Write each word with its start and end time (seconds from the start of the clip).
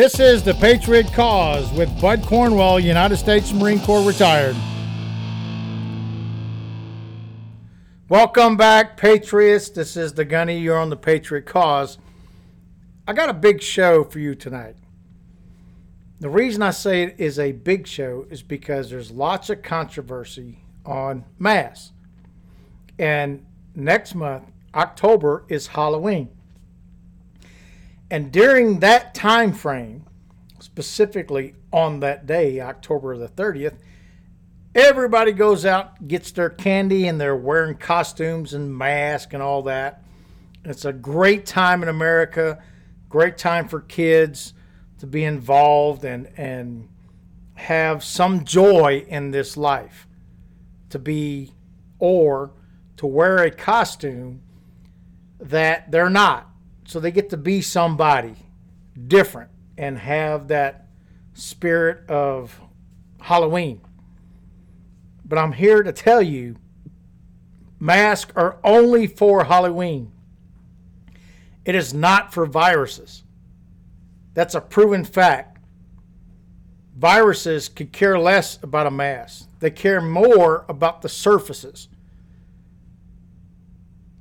This 0.00 0.18
is 0.18 0.42
the 0.42 0.54
Patriot 0.54 1.12
Cause 1.12 1.70
with 1.74 2.00
Bud 2.00 2.22
Cornwell, 2.22 2.80
United 2.80 3.18
States 3.18 3.52
Marine 3.52 3.80
Corps 3.80 4.00
retired. 4.02 4.56
Welcome 8.08 8.56
back, 8.56 8.96
Patriots. 8.96 9.68
This 9.68 9.98
is 9.98 10.14
the 10.14 10.24
Gunny. 10.24 10.58
You're 10.58 10.78
on 10.78 10.88
the 10.88 10.96
Patriot 10.96 11.44
Cause. 11.44 11.98
I 13.06 13.12
got 13.12 13.28
a 13.28 13.34
big 13.34 13.60
show 13.60 14.02
for 14.02 14.20
you 14.20 14.34
tonight. 14.34 14.76
The 16.18 16.30
reason 16.30 16.62
I 16.62 16.70
say 16.70 17.02
it 17.02 17.16
is 17.18 17.38
a 17.38 17.52
big 17.52 17.86
show 17.86 18.26
is 18.30 18.42
because 18.42 18.88
there's 18.88 19.10
lots 19.10 19.50
of 19.50 19.60
controversy 19.60 20.64
on 20.86 21.26
mass. 21.38 21.92
And 22.98 23.44
next 23.74 24.14
month, 24.14 24.44
October, 24.74 25.44
is 25.50 25.66
Halloween. 25.66 26.30
And 28.10 28.32
during 28.32 28.80
that 28.80 29.14
time 29.14 29.52
frame, 29.52 30.04
specifically 30.58 31.54
on 31.72 32.00
that 32.00 32.26
day, 32.26 32.60
October 32.60 33.16
the 33.16 33.28
30th, 33.28 33.76
everybody 34.74 35.32
goes 35.32 35.64
out, 35.64 36.08
gets 36.08 36.32
their 36.32 36.50
candy, 36.50 37.06
and 37.06 37.20
they're 37.20 37.36
wearing 37.36 37.76
costumes 37.76 38.54
and 38.54 38.76
masks 38.76 39.32
and 39.32 39.42
all 39.42 39.62
that. 39.62 40.02
It's 40.64 40.84
a 40.84 40.92
great 40.92 41.46
time 41.46 41.82
in 41.82 41.88
America, 41.88 42.62
great 43.08 43.38
time 43.38 43.68
for 43.68 43.80
kids 43.80 44.54
to 44.98 45.06
be 45.06 45.24
involved 45.24 46.04
and, 46.04 46.28
and 46.36 46.88
have 47.54 48.04
some 48.04 48.44
joy 48.44 49.04
in 49.08 49.30
this 49.30 49.56
life. 49.56 50.06
To 50.90 50.98
be, 50.98 51.52
or 52.00 52.50
to 52.96 53.06
wear 53.06 53.38
a 53.38 53.50
costume 53.50 54.42
that 55.38 55.90
they're 55.90 56.10
not. 56.10 56.49
So 56.90 56.98
they 56.98 57.12
get 57.12 57.30
to 57.30 57.36
be 57.36 57.62
somebody 57.62 58.34
different 59.06 59.52
and 59.78 59.96
have 59.96 60.48
that 60.48 60.88
spirit 61.34 62.10
of 62.10 62.60
Halloween. 63.20 63.80
But 65.24 65.38
I'm 65.38 65.52
here 65.52 65.84
to 65.84 65.92
tell 65.92 66.20
you 66.20 66.56
masks 67.78 68.32
are 68.34 68.58
only 68.64 69.06
for 69.06 69.44
Halloween. 69.44 70.10
It 71.64 71.76
is 71.76 71.94
not 71.94 72.34
for 72.34 72.44
viruses. 72.44 73.22
That's 74.34 74.56
a 74.56 74.60
proven 74.60 75.04
fact. 75.04 75.58
Viruses 76.96 77.68
could 77.68 77.92
care 77.92 78.18
less 78.18 78.60
about 78.64 78.88
a 78.88 78.90
mask, 78.90 79.48
they 79.60 79.70
care 79.70 80.00
more 80.00 80.64
about 80.68 81.02
the 81.02 81.08
surfaces. 81.08 81.86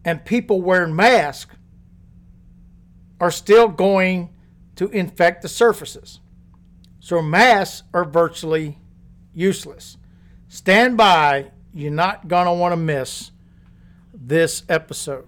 And 0.05 0.23
people 0.23 0.61
wearing 0.61 0.95
masks 0.95 1.55
are 3.19 3.31
still 3.31 3.67
going 3.67 4.29
to 4.75 4.87
infect 4.89 5.41
the 5.41 5.49
surfaces. 5.49 6.19
So 6.99 7.21
masks 7.21 7.83
are 7.93 8.05
virtually 8.05 8.77
useless. 9.33 9.97
Stand 10.47 10.97
by, 10.97 11.51
you're 11.73 11.91
not 11.91 12.27
going 12.27 12.45
to 12.45 12.53
want 12.53 12.71
to 12.71 12.77
miss 12.77 13.31
this 14.13 14.63
episode. 14.69 15.25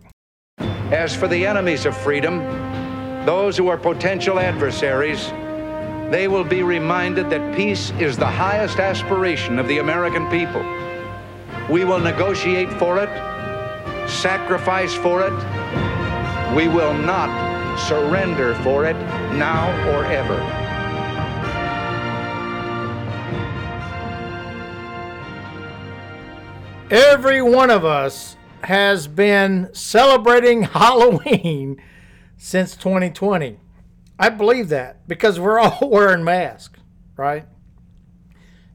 As 0.58 1.16
for 1.16 1.28
the 1.28 1.46
enemies 1.46 1.86
of 1.86 1.96
freedom, 1.96 2.40
those 3.26 3.56
who 3.56 3.68
are 3.68 3.78
potential 3.78 4.40
adversaries, 4.40 5.30
they 6.12 6.28
will 6.28 6.44
be 6.44 6.64
reminded 6.64 7.30
that 7.30 7.56
peace 7.56 7.92
is 8.00 8.18
the 8.18 8.26
highest 8.26 8.80
aspiration 8.80 9.60
of 9.60 9.68
the 9.68 9.78
American 9.78 10.30
people. 10.30 10.62
We 11.70 11.86
will 11.86 12.00
negotiate 12.00 12.72
for 12.74 12.98
it, 13.00 13.10
sacrifice 14.10 14.94
for 14.94 15.22
it. 15.22 16.56
We 16.56 16.68
will 16.68 16.94
not 16.94 17.51
surrender 17.88 18.56
for 18.64 18.86
it 18.86 18.96
now 19.34 19.70
or 19.90 20.06
ever. 20.06 20.40
Every 26.92 27.42
one 27.42 27.70
of 27.70 27.86
us 27.86 28.36
has 28.64 29.08
been 29.08 29.70
celebrating 29.74 30.64
Halloween 30.64 31.82
since 32.38 32.76
2020. 32.76 33.58
I 34.20 34.30
believe 34.30 34.70
that 34.70 35.08
because 35.08 35.40
we're 35.40 35.58
all 35.58 35.80
wearing 35.90 36.24
masks, 36.24 36.80
right? 37.16 37.46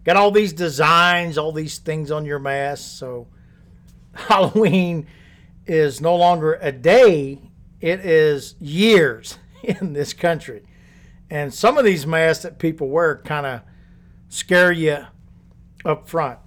Got 0.04 0.16
all 0.16 0.30
these 0.30 0.52
designs, 0.52 1.36
all 1.36 1.52
these 1.52 1.78
things 1.78 2.10
on 2.10 2.24
your 2.24 2.38
mask. 2.38 2.98
So 2.98 3.28
Halloween 4.14 5.06
is 5.66 6.00
no 6.00 6.16
longer 6.16 6.54
a 6.62 6.72
day, 6.72 7.50
it 7.80 8.00
is 8.00 8.54
years 8.60 9.38
in 9.62 9.92
this 9.92 10.12
country. 10.12 10.62
And 11.30 11.52
some 11.52 11.76
of 11.76 11.84
these 11.84 12.06
masks 12.06 12.44
that 12.44 12.58
people 12.58 12.88
wear 12.88 13.18
kind 13.18 13.46
of 13.46 13.60
scare 14.28 14.72
you 14.72 15.06
up 15.84 16.08
front. 16.08 16.38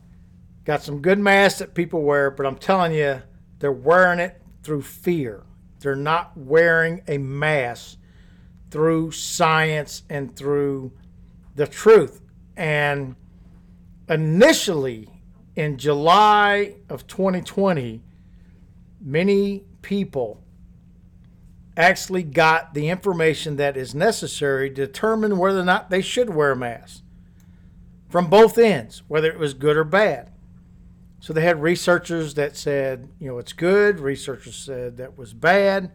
Got 0.65 0.83
some 0.83 1.01
good 1.01 1.19
masks 1.19 1.59
that 1.59 1.73
people 1.73 2.01
wear, 2.03 2.31
but 2.31 2.45
I'm 2.45 2.57
telling 2.57 2.93
you, 2.93 3.21
they're 3.59 3.71
wearing 3.71 4.19
it 4.19 4.41
through 4.63 4.83
fear. 4.83 5.43
They're 5.79 5.95
not 5.95 6.37
wearing 6.37 7.01
a 7.07 7.17
mask 7.17 7.97
through 8.69 9.11
science 9.11 10.03
and 10.09 10.35
through 10.35 10.91
the 11.55 11.67
truth. 11.67 12.21
And 12.55 13.15
initially, 14.07 15.09
in 15.55 15.77
July 15.77 16.75
of 16.89 17.07
2020, 17.07 18.03
many 19.01 19.63
people 19.81 20.43
actually 21.79 22.23
got 22.23 22.73
the 22.73 22.89
information 22.89 23.55
that 23.55 23.77
is 23.77 23.95
necessary 23.95 24.69
to 24.69 24.85
determine 24.85 25.37
whether 25.37 25.61
or 25.61 25.65
not 25.65 25.89
they 25.89 26.01
should 26.01 26.29
wear 26.29 26.51
a 26.51 26.55
mask 26.55 27.01
from 28.09 28.29
both 28.29 28.57
ends, 28.57 29.01
whether 29.07 29.31
it 29.31 29.39
was 29.39 29.53
good 29.53 29.77
or 29.77 29.85
bad. 29.85 30.31
So 31.21 31.31
they 31.31 31.41
had 31.41 31.61
researchers 31.61 32.33
that 32.33 32.57
said, 32.57 33.07
you 33.17 33.29
know, 33.29 33.37
it's 33.37 33.53
good, 33.53 33.99
researchers 33.99 34.55
said 34.55 34.97
that 34.97 35.17
was 35.17 35.33
bad. 35.33 35.91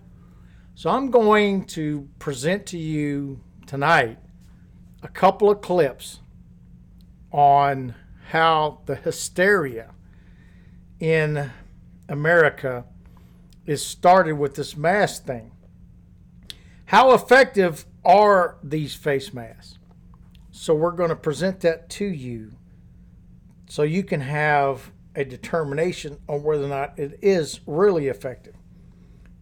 So 0.74 0.88
I'm 0.88 1.10
going 1.10 1.66
to 1.66 2.08
present 2.18 2.66
to 2.66 2.78
you 2.78 3.40
tonight 3.66 4.18
a 5.02 5.08
couple 5.08 5.50
of 5.50 5.60
clips 5.60 6.20
on 7.30 7.94
how 8.30 8.80
the 8.86 8.94
hysteria 8.94 9.90
in 10.98 11.50
America 12.08 12.86
is 13.66 13.84
started 13.84 14.34
with 14.34 14.54
this 14.54 14.76
mask 14.76 15.26
thing. 15.26 15.50
How 16.94 17.12
effective 17.12 17.86
are 18.04 18.56
these 18.62 18.94
face 18.94 19.34
masks? 19.34 19.78
So 20.52 20.76
we're 20.76 20.92
going 20.92 21.08
to 21.08 21.16
present 21.16 21.58
that 21.62 21.90
to 21.90 22.04
you 22.04 22.52
so 23.68 23.82
you 23.82 24.04
can 24.04 24.20
have 24.20 24.92
a 25.16 25.24
determination 25.24 26.18
on 26.28 26.44
whether 26.44 26.62
or 26.62 26.68
not 26.68 26.96
it 26.96 27.18
is 27.20 27.58
really 27.66 28.06
effective. 28.06 28.54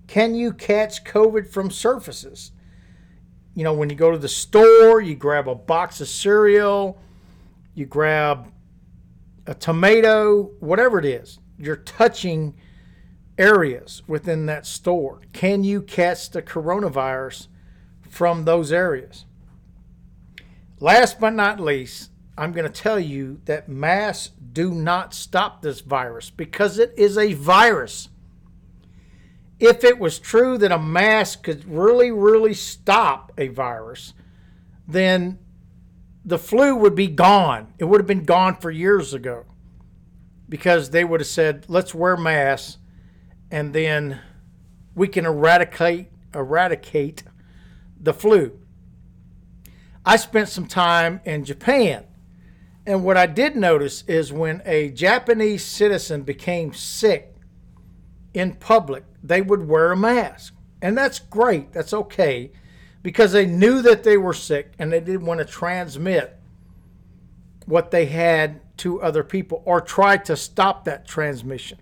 Can 0.06 0.34
you 0.34 0.54
catch 0.54 1.04
COVID 1.04 1.46
from 1.46 1.70
surfaces? 1.70 2.52
You 3.54 3.64
know, 3.64 3.74
when 3.74 3.90
you 3.90 3.96
go 3.96 4.10
to 4.10 4.16
the 4.16 4.30
store, 4.30 5.02
you 5.02 5.14
grab 5.14 5.46
a 5.46 5.54
box 5.54 6.00
of 6.00 6.08
cereal, 6.08 6.98
you 7.74 7.84
grab 7.84 8.50
a 9.46 9.52
tomato, 9.52 10.44
whatever 10.60 10.98
it 10.98 11.04
is, 11.04 11.38
you're 11.58 11.76
touching 11.76 12.54
areas 13.38 14.02
within 14.06 14.46
that 14.46 14.66
store. 14.66 15.20
Can 15.32 15.64
you 15.64 15.82
catch 15.82 16.30
the 16.30 16.42
coronavirus 16.42 17.48
from 18.08 18.44
those 18.44 18.72
areas? 18.72 19.24
Last 20.80 21.20
but 21.20 21.30
not 21.30 21.60
least, 21.60 22.10
I'm 22.36 22.52
going 22.52 22.70
to 22.70 22.82
tell 22.82 22.98
you 22.98 23.40
that 23.44 23.68
masks 23.68 24.32
do 24.52 24.72
not 24.72 25.14
stop 25.14 25.62
this 25.62 25.80
virus 25.80 26.30
because 26.30 26.78
it 26.78 26.92
is 26.96 27.16
a 27.16 27.34
virus. 27.34 28.08
If 29.60 29.84
it 29.84 29.98
was 29.98 30.18
true 30.18 30.58
that 30.58 30.72
a 30.72 30.78
mask 30.78 31.44
could 31.44 31.64
really, 31.64 32.10
really 32.10 32.54
stop 32.54 33.32
a 33.38 33.48
virus, 33.48 34.12
then 34.88 35.38
the 36.24 36.38
flu 36.38 36.74
would 36.74 36.94
be 36.94 37.06
gone. 37.06 37.72
It 37.78 37.84
would 37.84 38.00
have 38.00 38.06
been 38.06 38.24
gone 38.24 38.56
for 38.56 38.70
years 38.70 39.14
ago 39.14 39.44
because 40.48 40.90
they 40.90 41.04
would 41.04 41.20
have 41.20 41.28
said, 41.28 41.66
let's 41.68 41.94
wear 41.94 42.16
masks 42.16 42.78
and 43.52 43.72
then 43.72 44.20
we 44.96 45.06
can 45.06 45.24
eradicate 45.24 46.08
eradicate 46.34 47.22
the 48.00 48.12
flu. 48.12 48.58
I 50.04 50.16
spent 50.16 50.48
some 50.48 50.66
time 50.66 51.20
in 51.24 51.44
Japan 51.44 52.06
and 52.86 53.04
what 53.04 53.16
I 53.16 53.26
did 53.26 53.54
notice 53.54 54.02
is 54.08 54.32
when 54.32 54.60
a 54.64 54.90
Japanese 54.90 55.64
citizen 55.64 56.22
became 56.22 56.72
sick 56.72 57.36
in 58.34 58.54
public, 58.54 59.04
they 59.22 59.40
would 59.40 59.68
wear 59.68 59.92
a 59.92 59.96
mask. 59.96 60.54
And 60.80 60.98
that's 60.98 61.20
great. 61.20 61.72
That's 61.72 61.92
okay 61.92 62.50
because 63.02 63.32
they 63.32 63.46
knew 63.46 63.82
that 63.82 64.02
they 64.02 64.16
were 64.16 64.32
sick 64.32 64.72
and 64.78 64.92
they 64.92 65.00
didn't 65.00 65.26
want 65.26 65.38
to 65.38 65.44
transmit 65.44 66.38
what 67.66 67.92
they 67.92 68.06
had 68.06 68.60
to 68.78 69.00
other 69.00 69.22
people 69.22 69.62
or 69.64 69.80
try 69.80 70.16
to 70.16 70.36
stop 70.36 70.84
that 70.84 71.06
transmission. 71.06 71.78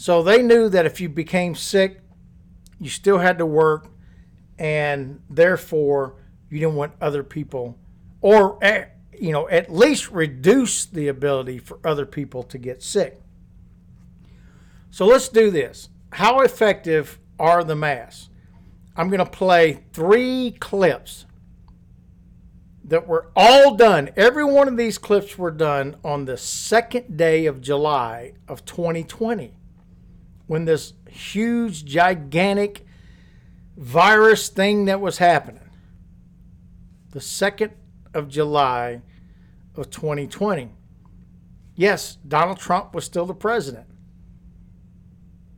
So 0.00 0.22
they 0.22 0.42
knew 0.42 0.68
that 0.68 0.86
if 0.86 1.00
you 1.00 1.08
became 1.08 1.56
sick, 1.56 1.98
you 2.78 2.88
still 2.88 3.18
had 3.18 3.36
to 3.38 3.44
work 3.44 3.88
and 4.56 5.20
therefore 5.28 6.14
You 6.50 6.60
didn't 6.60 6.76
want 6.76 6.92
other 7.00 7.24
people, 7.24 7.76
or 8.20 8.58
eh, 8.62 8.84
you 9.18 9.32
know, 9.32 9.48
at 9.48 9.70
least 9.70 10.10
reduce 10.12 10.86
the 10.86 11.08
ability 11.08 11.58
for 11.58 11.80
other 11.84 12.06
people 12.06 12.44
to 12.44 12.58
get 12.58 12.80
sick. 12.80 13.20
So 14.90 15.04
let's 15.04 15.28
do 15.28 15.50
this. 15.50 15.88
How 16.12 16.40
effective 16.40 17.18
are 17.38 17.64
the 17.64 17.74
masks? 17.74 18.30
I'm 18.96 19.10
going 19.10 19.18
to 19.18 19.30
play 19.30 19.82
three 19.92 20.52
clips 20.60 21.26
that 22.84 23.08
were 23.08 23.30
all 23.34 23.74
done. 23.74 24.10
Every 24.16 24.44
one 24.44 24.68
of 24.68 24.76
these 24.76 24.96
clips 24.96 25.36
were 25.36 25.50
done 25.50 25.96
on 26.04 26.24
the 26.24 26.36
second 26.36 27.16
day 27.16 27.46
of 27.46 27.60
July 27.60 28.34
of 28.46 28.64
2020 28.64 29.57
when 30.48 30.64
this 30.64 30.94
huge, 31.08 31.84
gigantic 31.84 32.84
virus 33.76 34.48
thing 34.48 34.86
that 34.86 35.00
was 35.00 35.18
happening. 35.18 35.70
The 37.12 37.20
second 37.20 37.72
of 38.12 38.28
July 38.28 39.02
of 39.76 39.90
2020. 39.90 40.72
Yes, 41.76 42.18
Donald 42.26 42.58
Trump 42.58 42.92
was 42.92 43.04
still 43.04 43.26
the 43.26 43.34
president. 43.34 43.86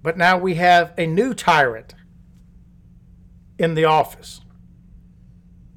But 0.02 0.18
now 0.18 0.36
we 0.36 0.56
have 0.56 0.92
a 0.98 1.06
new 1.06 1.32
tyrant 1.32 1.94
in 3.58 3.74
the 3.74 3.84
office. 3.84 4.40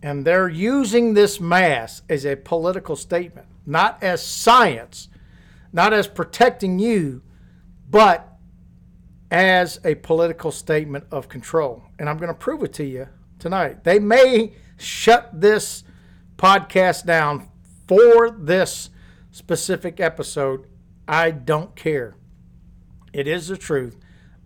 And 0.01 0.25
they're 0.25 0.49
using 0.49 1.13
this 1.13 1.39
mass 1.39 2.01
as 2.09 2.25
a 2.25 2.35
political 2.35 2.95
statement, 2.95 3.47
not 3.65 4.01
as 4.01 4.25
science, 4.25 5.07
not 5.71 5.93
as 5.93 6.07
protecting 6.07 6.79
you, 6.79 7.21
but 7.89 8.32
as 9.33 9.79
a 9.83 9.95
political 9.95 10.51
statement 10.51 11.03
of 11.09 11.27
control. 11.27 11.83
And 11.97 12.07
I'm 12.07 12.17
going 12.17 12.27
to 12.27 12.35
prove 12.35 12.61
it 12.61 12.71
to 12.73 12.85
you 12.85 13.07
tonight. 13.39 13.83
They 13.83 13.97
may 13.97 14.53
shut 14.77 15.41
this 15.41 15.83
podcast 16.37 17.07
down 17.07 17.49
for 17.87 18.29
this 18.29 18.91
specific 19.31 19.99
episode. 19.99 20.67
I 21.07 21.31
don't 21.31 21.75
care. 21.75 22.15
It 23.11 23.27
is 23.27 23.47
the 23.47 23.57
truth. 23.57 23.97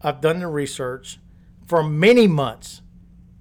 I've 0.02 0.22
done 0.22 0.40
the 0.40 0.48
research 0.48 1.20
for 1.66 1.84
many 1.84 2.26
months, 2.26 2.82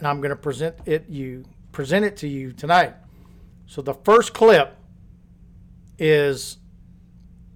and 0.01 0.09
I'm 0.09 0.21
going 0.21 0.31
to 0.31 0.37
present 0.37 0.77
it 0.85 1.09
you 1.09 1.45
present 1.71 2.05
it 2.05 2.17
to 2.17 2.29
you 2.29 2.53
tonight. 2.53 2.95
So 3.67 3.83
the 3.83 3.95
first 3.95 4.33
clip 4.35 4.77
is 5.99 6.57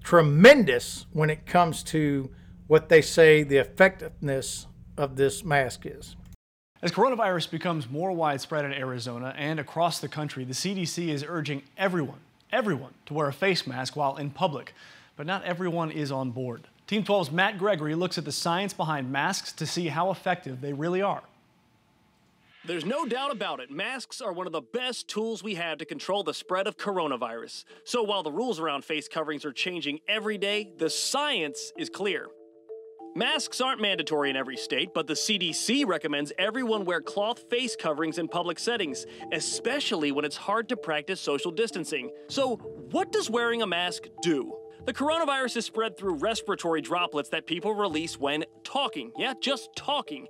tremendous 0.05 1.07
when 1.13 1.31
it 1.31 1.47
comes 1.47 1.83
to 1.85 2.31
what 2.71 2.89
they 2.89 3.03
say 3.03 3.43
the 3.43 3.57
effectiveness 3.57 4.69
of 4.97 5.17
this 5.17 5.45
mask 5.45 5.85
is. 5.85 6.15
As 6.81 6.93
coronavirus 6.93 7.51
becomes 7.51 7.91
more 7.91 8.13
widespread 8.13 8.65
in 8.65 8.73
Arizona 8.73 9.35
and 9.37 9.59
across 9.59 9.99
the 9.99 10.07
country, 10.07 10.45
the 10.45 10.55
CDC 10.55 11.09
is 11.09 11.25
urging 11.27 11.63
everyone, 11.77 12.21
everyone, 12.53 12.95
to 13.07 13.15
wear 13.15 13.27
a 13.27 13.33
face 13.33 13.67
mask 13.67 13.97
while 13.97 14.17
in 14.19 14.31
public. 14.31 14.73
But 15.17 15.27
not 15.27 15.43
everyone 15.43 15.91
is 15.91 16.13
on 16.13 16.31
board. 16.31 16.69
Team 16.87 17.03
12's 17.03 17.33
Matt 17.33 17.59
Gregory 17.59 17.97
looks 17.97 18.19
at 18.19 18.25
the 18.25 18.31
science 18.31 18.73
behind 18.73 19.11
masks 19.11 19.51
to 19.55 19.67
see 19.67 19.89
how 19.89 20.13
effective 20.13 20.61
they 20.61 20.73
really 20.73 21.03
are. 21.03 21.25
There's 22.65 22.85
no 22.85 23.05
doubt 23.05 23.33
about 23.33 23.59
it. 23.59 23.73
Masks 23.73 24.21
are 24.21 24.33
one 24.33 24.47
of 24.47 24.53
the 24.53 24.63
best 24.63 25.09
tools 25.09 25.43
we 25.43 25.57
have 25.57 25.79
to 25.79 25.85
control 25.85 26.23
the 26.23 26.35
spread 26.35 26.69
of 26.69 26.77
coronavirus. 26.77 27.65
So 27.85 28.05
while 28.05 28.23
the 28.23 28.31
rules 28.31 28.61
around 28.61 28.85
face 28.85 29.09
coverings 29.09 29.45
are 29.45 29.53
changing 29.53 29.99
every 30.07 30.39
day, 30.39 30.73
the 30.79 30.89
science 30.89 31.73
is 31.77 31.91
clear. 31.91 32.29
Masks 33.17 33.61
aren't 33.61 33.81
mandatory 33.81 34.31
in 34.31 34.37
every 34.37 34.57
state, 34.57 34.95
but 34.95 35.09
the 35.09 35.15
CDC 35.15 35.85
recommends 35.85 36.33
everyone 36.39 36.85
wear 36.85 37.01
cloth 37.01 37.51
face 37.51 37.75
coverings 37.75 38.19
in 38.19 38.29
public 38.29 38.57
settings, 38.57 39.05
especially 39.33 40.13
when 40.13 40.25
it's 40.25 40.37
hard 40.37 40.69
to 40.69 40.77
practice 40.77 41.21
social 41.21 41.51
distancing. 41.51 42.11
So, 42.29 42.57
what 42.93 43.11
does 43.11 43.29
wearing 43.29 43.63
a 43.63 43.67
mask 43.67 44.05
do? 44.23 44.57
The 44.87 44.95
coronavirus 44.95 45.57
is 45.57 45.67
spread 45.67 45.97
through 45.97 46.15
respiratory 46.15 46.83
droplets 46.83 47.31
that 47.31 47.47
people 47.47 47.75
release 47.75 48.19
when 48.19 48.45
talking. 48.63 49.11
Yeah, 49.19 49.35
just 49.41 49.71
talking. 49.75 50.29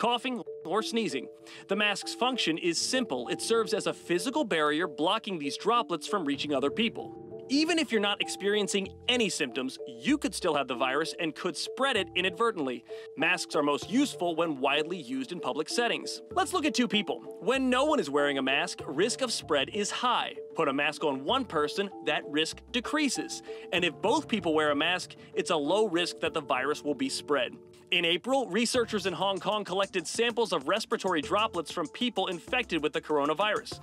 Coughing 0.00 0.42
or 0.64 0.82
sneezing. 0.82 1.28
The 1.68 1.76
mask's 1.76 2.14
function 2.14 2.56
is 2.56 2.80
simple 2.80 3.28
it 3.28 3.42
serves 3.42 3.74
as 3.74 3.86
a 3.86 3.92
physical 3.92 4.44
barrier 4.44 4.88
blocking 4.88 5.38
these 5.38 5.58
droplets 5.58 6.08
from 6.08 6.24
reaching 6.24 6.54
other 6.54 6.70
people. 6.70 7.23
Even 7.50 7.78
if 7.78 7.92
you're 7.92 8.00
not 8.00 8.22
experiencing 8.22 8.88
any 9.06 9.28
symptoms, 9.28 9.78
you 9.86 10.16
could 10.16 10.34
still 10.34 10.54
have 10.54 10.66
the 10.66 10.74
virus 10.74 11.14
and 11.20 11.34
could 11.34 11.56
spread 11.56 11.96
it 11.96 12.08
inadvertently. 12.14 12.84
Masks 13.18 13.54
are 13.54 13.62
most 13.62 13.90
useful 13.90 14.34
when 14.34 14.60
widely 14.60 14.96
used 14.96 15.30
in 15.30 15.40
public 15.40 15.68
settings. 15.68 16.22
Let's 16.32 16.54
look 16.54 16.64
at 16.64 16.74
two 16.74 16.88
people. 16.88 17.20
When 17.40 17.68
no 17.68 17.84
one 17.84 18.00
is 18.00 18.08
wearing 18.08 18.38
a 18.38 18.42
mask, 18.42 18.80
risk 18.86 19.20
of 19.20 19.30
spread 19.30 19.68
is 19.74 19.90
high. 19.90 20.34
Put 20.54 20.68
a 20.68 20.72
mask 20.72 21.04
on 21.04 21.24
one 21.24 21.44
person, 21.44 21.90
that 22.06 22.22
risk 22.28 22.62
decreases. 22.72 23.42
And 23.72 23.84
if 23.84 23.92
both 24.00 24.26
people 24.26 24.54
wear 24.54 24.70
a 24.70 24.76
mask, 24.76 25.14
it's 25.34 25.50
a 25.50 25.56
low 25.56 25.86
risk 25.86 26.20
that 26.20 26.32
the 26.32 26.40
virus 26.40 26.82
will 26.82 26.94
be 26.94 27.10
spread. 27.10 27.52
In 27.90 28.04
April, 28.04 28.48
researchers 28.48 29.06
in 29.06 29.12
Hong 29.12 29.38
Kong 29.38 29.62
collected 29.62 30.06
samples 30.06 30.52
of 30.52 30.66
respiratory 30.66 31.20
droplets 31.20 31.70
from 31.70 31.86
people 31.88 32.26
infected 32.26 32.82
with 32.82 32.92
the 32.92 33.00
coronavirus. 33.00 33.78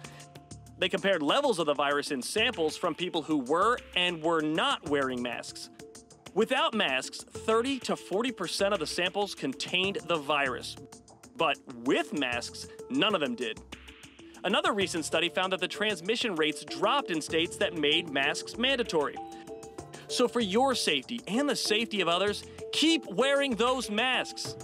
They 0.81 0.89
compared 0.89 1.21
levels 1.21 1.59
of 1.59 1.67
the 1.67 1.75
virus 1.75 2.09
in 2.09 2.23
samples 2.23 2.75
from 2.75 2.95
people 2.95 3.21
who 3.21 3.37
were 3.37 3.77
and 3.95 4.19
were 4.19 4.41
not 4.41 4.89
wearing 4.89 5.21
masks. 5.21 5.69
Without 6.33 6.73
masks, 6.73 7.23
30 7.23 7.77
to 7.81 7.93
40% 7.93 8.73
of 8.73 8.79
the 8.79 8.87
samples 8.87 9.35
contained 9.35 9.99
the 10.07 10.17
virus. 10.17 10.75
But 11.37 11.59
with 11.83 12.13
masks, 12.13 12.67
none 12.89 13.13
of 13.13 13.21
them 13.21 13.35
did. 13.35 13.61
Another 14.43 14.73
recent 14.73 15.05
study 15.05 15.29
found 15.29 15.53
that 15.53 15.59
the 15.59 15.67
transmission 15.67 16.33
rates 16.33 16.65
dropped 16.65 17.11
in 17.11 17.21
states 17.21 17.57
that 17.57 17.77
made 17.77 18.09
masks 18.09 18.57
mandatory. 18.57 19.17
So, 20.07 20.27
for 20.27 20.39
your 20.39 20.73
safety 20.73 21.21
and 21.27 21.47
the 21.47 21.55
safety 21.55 22.01
of 22.01 22.07
others, 22.07 22.43
keep 22.73 23.05
wearing 23.05 23.55
those 23.55 23.91
masks. 23.91 24.55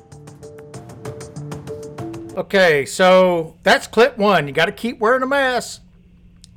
Okay, 2.35 2.87
so 2.87 3.55
that's 3.61 3.85
clip 3.85 4.17
one. 4.17 4.47
You 4.47 4.53
got 4.53 4.65
to 4.65 4.71
keep 4.71 4.97
wearing 4.97 5.21
a 5.21 5.27
mask. 5.27 5.83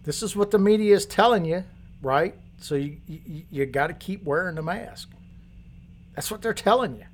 This 0.04 0.22
is 0.22 0.34
what 0.34 0.50
the 0.50 0.58
media 0.58 0.94
is 0.94 1.06
telling 1.06 1.44
you, 1.44 1.64
right? 2.02 2.34
So 2.58 2.74
you 2.74 2.98
you, 3.06 3.42
you 3.50 3.66
got 3.66 3.88
to 3.88 3.94
keep 3.94 4.24
wearing 4.24 4.54
the 4.54 4.62
mask. 4.62 5.10
That's 6.14 6.30
what 6.30 6.42
they're 6.42 6.54
telling 6.54 6.96
you. 6.96 7.04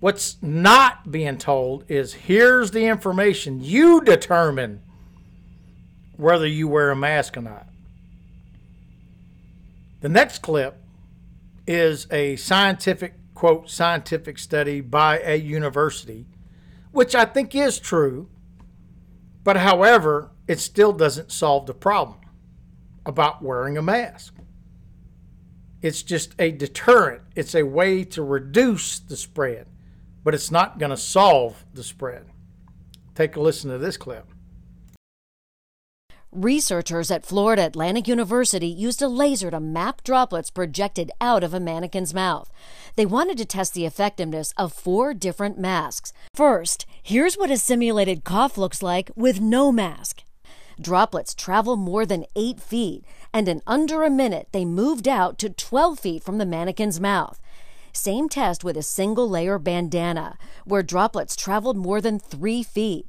What's 0.00 0.36
not 0.42 1.10
being 1.10 1.38
told 1.38 1.84
is 1.88 2.12
here's 2.12 2.70
the 2.70 2.86
information. 2.86 3.60
You 3.62 4.02
determine 4.02 4.82
whether 6.16 6.46
you 6.46 6.68
wear 6.68 6.90
a 6.90 6.96
mask 6.96 7.36
or 7.36 7.42
not. 7.42 7.66
The 10.00 10.08
next 10.08 10.42
clip 10.42 10.76
is 11.66 12.06
a 12.12 12.36
scientific, 12.36 13.14
quote, 13.34 13.70
scientific 13.70 14.38
study 14.38 14.80
by 14.80 15.18
a 15.20 15.36
university, 15.36 16.26
which 16.92 17.14
I 17.14 17.24
think 17.24 17.54
is 17.54 17.78
true. 17.78 18.28
But 19.42 19.56
however, 19.56 20.30
it 20.48 20.60
still 20.60 20.92
doesn't 20.92 21.32
solve 21.32 21.66
the 21.66 21.74
problem 21.74 22.20
about 23.04 23.42
wearing 23.42 23.76
a 23.76 23.82
mask. 23.82 24.34
It's 25.82 26.02
just 26.02 26.34
a 26.38 26.50
deterrent, 26.50 27.22
it's 27.34 27.54
a 27.54 27.62
way 27.62 28.04
to 28.04 28.22
reduce 28.22 28.98
the 28.98 29.16
spread, 29.16 29.66
but 30.24 30.34
it's 30.34 30.50
not 30.50 30.78
going 30.78 30.90
to 30.90 30.96
solve 30.96 31.64
the 31.74 31.84
spread. 31.84 32.26
Take 33.14 33.36
a 33.36 33.40
listen 33.40 33.70
to 33.70 33.78
this 33.78 33.96
clip. 33.96 34.26
Researchers 36.32 37.10
at 37.10 37.24
Florida 37.24 37.64
Atlantic 37.64 38.06
University 38.06 38.66
used 38.66 39.00
a 39.00 39.08
laser 39.08 39.50
to 39.50 39.58
map 39.58 40.04
droplets 40.04 40.50
projected 40.50 41.10
out 41.18 41.42
of 41.42 41.54
a 41.54 41.60
mannequin's 41.60 42.12
mouth. 42.12 42.52
They 42.94 43.06
wanted 43.06 43.38
to 43.38 43.46
test 43.46 43.72
the 43.72 43.86
effectiveness 43.86 44.52
of 44.58 44.72
four 44.72 45.14
different 45.14 45.58
masks. 45.58 46.12
First, 46.34 46.84
here's 47.02 47.36
what 47.36 47.50
a 47.50 47.56
simulated 47.56 48.24
cough 48.24 48.58
looks 48.58 48.82
like 48.82 49.10
with 49.16 49.40
no 49.40 49.72
mask. 49.72 50.25
Droplets 50.80 51.34
travel 51.34 51.76
more 51.76 52.04
than 52.04 52.26
8 52.36 52.60
feet, 52.60 53.04
and 53.32 53.48
in 53.48 53.62
under 53.66 54.02
a 54.02 54.10
minute, 54.10 54.48
they 54.52 54.64
moved 54.64 55.08
out 55.08 55.38
to 55.38 55.48
12 55.48 55.98
feet 55.98 56.22
from 56.22 56.38
the 56.38 56.44
mannequin's 56.44 57.00
mouth. 57.00 57.40
Same 57.92 58.28
test 58.28 58.62
with 58.62 58.76
a 58.76 58.82
single 58.82 59.28
layer 59.28 59.58
bandana, 59.58 60.36
where 60.66 60.82
droplets 60.82 61.34
traveled 61.34 61.78
more 61.78 62.02
than 62.02 62.18
3 62.18 62.62
feet. 62.62 63.06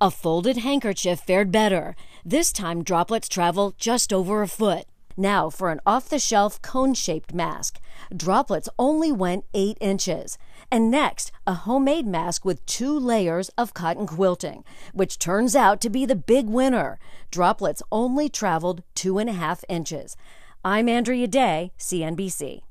A 0.00 0.10
folded 0.10 0.56
handkerchief 0.56 1.20
fared 1.20 1.52
better. 1.52 1.94
This 2.24 2.52
time, 2.52 2.82
droplets 2.82 3.28
travel 3.28 3.74
just 3.76 4.14
over 4.14 4.40
a 4.40 4.48
foot. 4.48 4.86
Now, 5.14 5.50
for 5.50 5.70
an 5.70 5.80
off 5.84 6.08
the 6.08 6.18
shelf 6.18 6.62
cone 6.62 6.94
shaped 6.94 7.34
mask, 7.34 7.78
droplets 8.14 8.68
only 8.78 9.12
went 9.12 9.44
8 9.54 9.78
inches. 9.80 10.38
And 10.70 10.90
next, 10.90 11.32
a 11.46 11.54
homemade 11.54 12.06
mask 12.06 12.44
with 12.44 12.64
two 12.66 12.98
layers 12.98 13.48
of 13.58 13.74
cotton 13.74 14.06
quilting, 14.06 14.64
which 14.92 15.18
turns 15.18 15.56
out 15.56 15.80
to 15.80 15.90
be 15.90 16.06
the 16.06 16.14
big 16.14 16.46
winner. 16.46 16.98
Droplets 17.30 17.82
only 17.90 18.28
traveled 18.28 18.82
two 18.94 19.18
and 19.18 19.28
a 19.28 19.34
half 19.34 19.64
inches. 19.68 20.16
I'm 20.64 20.88
Andrea 20.88 21.26
Day, 21.26 21.72
CNBC. 21.78 22.62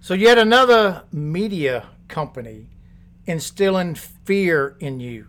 So, 0.00 0.14
yet 0.14 0.38
another 0.38 1.04
media 1.12 1.88
company 2.08 2.68
instilling 3.26 3.94
fear 3.94 4.76
in 4.80 5.00
you 5.00 5.28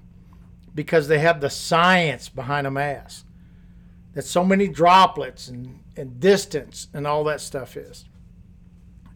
because 0.74 1.08
they 1.08 1.20
have 1.20 1.42
the 1.42 1.50
science 1.50 2.30
behind 2.30 2.68
a 2.68 2.72
mask. 2.72 3.26
That 4.14 4.24
so 4.24 4.44
many 4.44 4.68
droplets 4.68 5.48
and, 5.48 5.80
and 5.96 6.20
distance 6.20 6.88
and 6.94 7.06
all 7.06 7.24
that 7.26 7.42
stuff 7.42 7.76
is. 7.76 8.06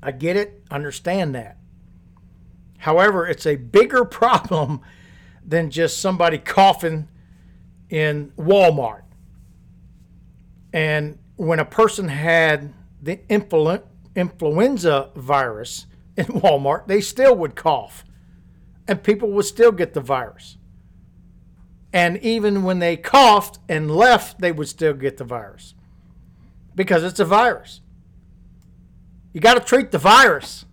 I 0.01 0.11
get 0.11 0.35
it, 0.35 0.63
understand 0.71 1.35
that. 1.35 1.57
However, 2.79 3.27
it's 3.27 3.45
a 3.45 3.55
bigger 3.55 4.05
problem 4.19 4.81
than 5.45 5.69
just 5.69 5.99
somebody 5.99 6.37
coughing 6.37 7.07
in 7.89 8.31
Walmart. 8.37 9.03
And 10.73 11.19
when 11.35 11.59
a 11.59 11.65
person 11.65 12.07
had 12.07 12.73
the 13.01 13.17
influ- 13.29 13.83
influenza 14.15 15.09
virus 15.15 15.87
in 16.15 16.25
Walmart, 16.27 16.87
they 16.87 17.01
still 17.01 17.35
would 17.35 17.55
cough 17.55 18.05
and 18.87 19.03
people 19.03 19.31
would 19.31 19.45
still 19.45 19.71
get 19.71 19.93
the 19.93 20.01
virus. 20.01 20.57
And 21.93 22.17
even 22.17 22.63
when 22.63 22.79
they 22.79 22.97
coughed 22.97 23.59
and 23.67 23.89
left, 23.91 24.39
they 24.39 24.51
would 24.51 24.67
still 24.67 24.93
get 24.93 25.17
the 25.17 25.23
virus 25.23 25.75
because 26.73 27.03
it's 27.03 27.19
a 27.19 27.25
virus. 27.25 27.81
You 29.33 29.39
got 29.39 29.53
to 29.55 29.61
treat 29.61 29.91
the 29.91 29.97
virus. 29.97 30.65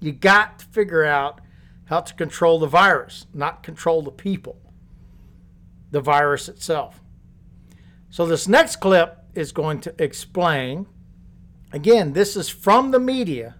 You 0.00 0.12
got 0.12 0.60
to 0.60 0.64
figure 0.66 1.04
out 1.04 1.40
how 1.86 2.00
to 2.00 2.14
control 2.14 2.58
the 2.58 2.66
virus, 2.66 3.26
not 3.34 3.62
control 3.62 4.02
the 4.02 4.10
people, 4.10 4.56
the 5.90 6.00
virus 6.00 6.48
itself. 6.48 7.02
So, 8.08 8.26
this 8.26 8.48
next 8.48 8.76
clip 8.76 9.18
is 9.34 9.52
going 9.52 9.80
to 9.82 9.94
explain 10.02 10.86
again, 11.72 12.12
this 12.12 12.36
is 12.36 12.48
from 12.48 12.90
the 12.90 12.98
media, 12.98 13.56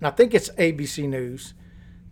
and 0.00 0.08
I 0.08 0.10
think 0.10 0.34
it's 0.34 0.50
ABC 0.50 1.08
News. 1.08 1.54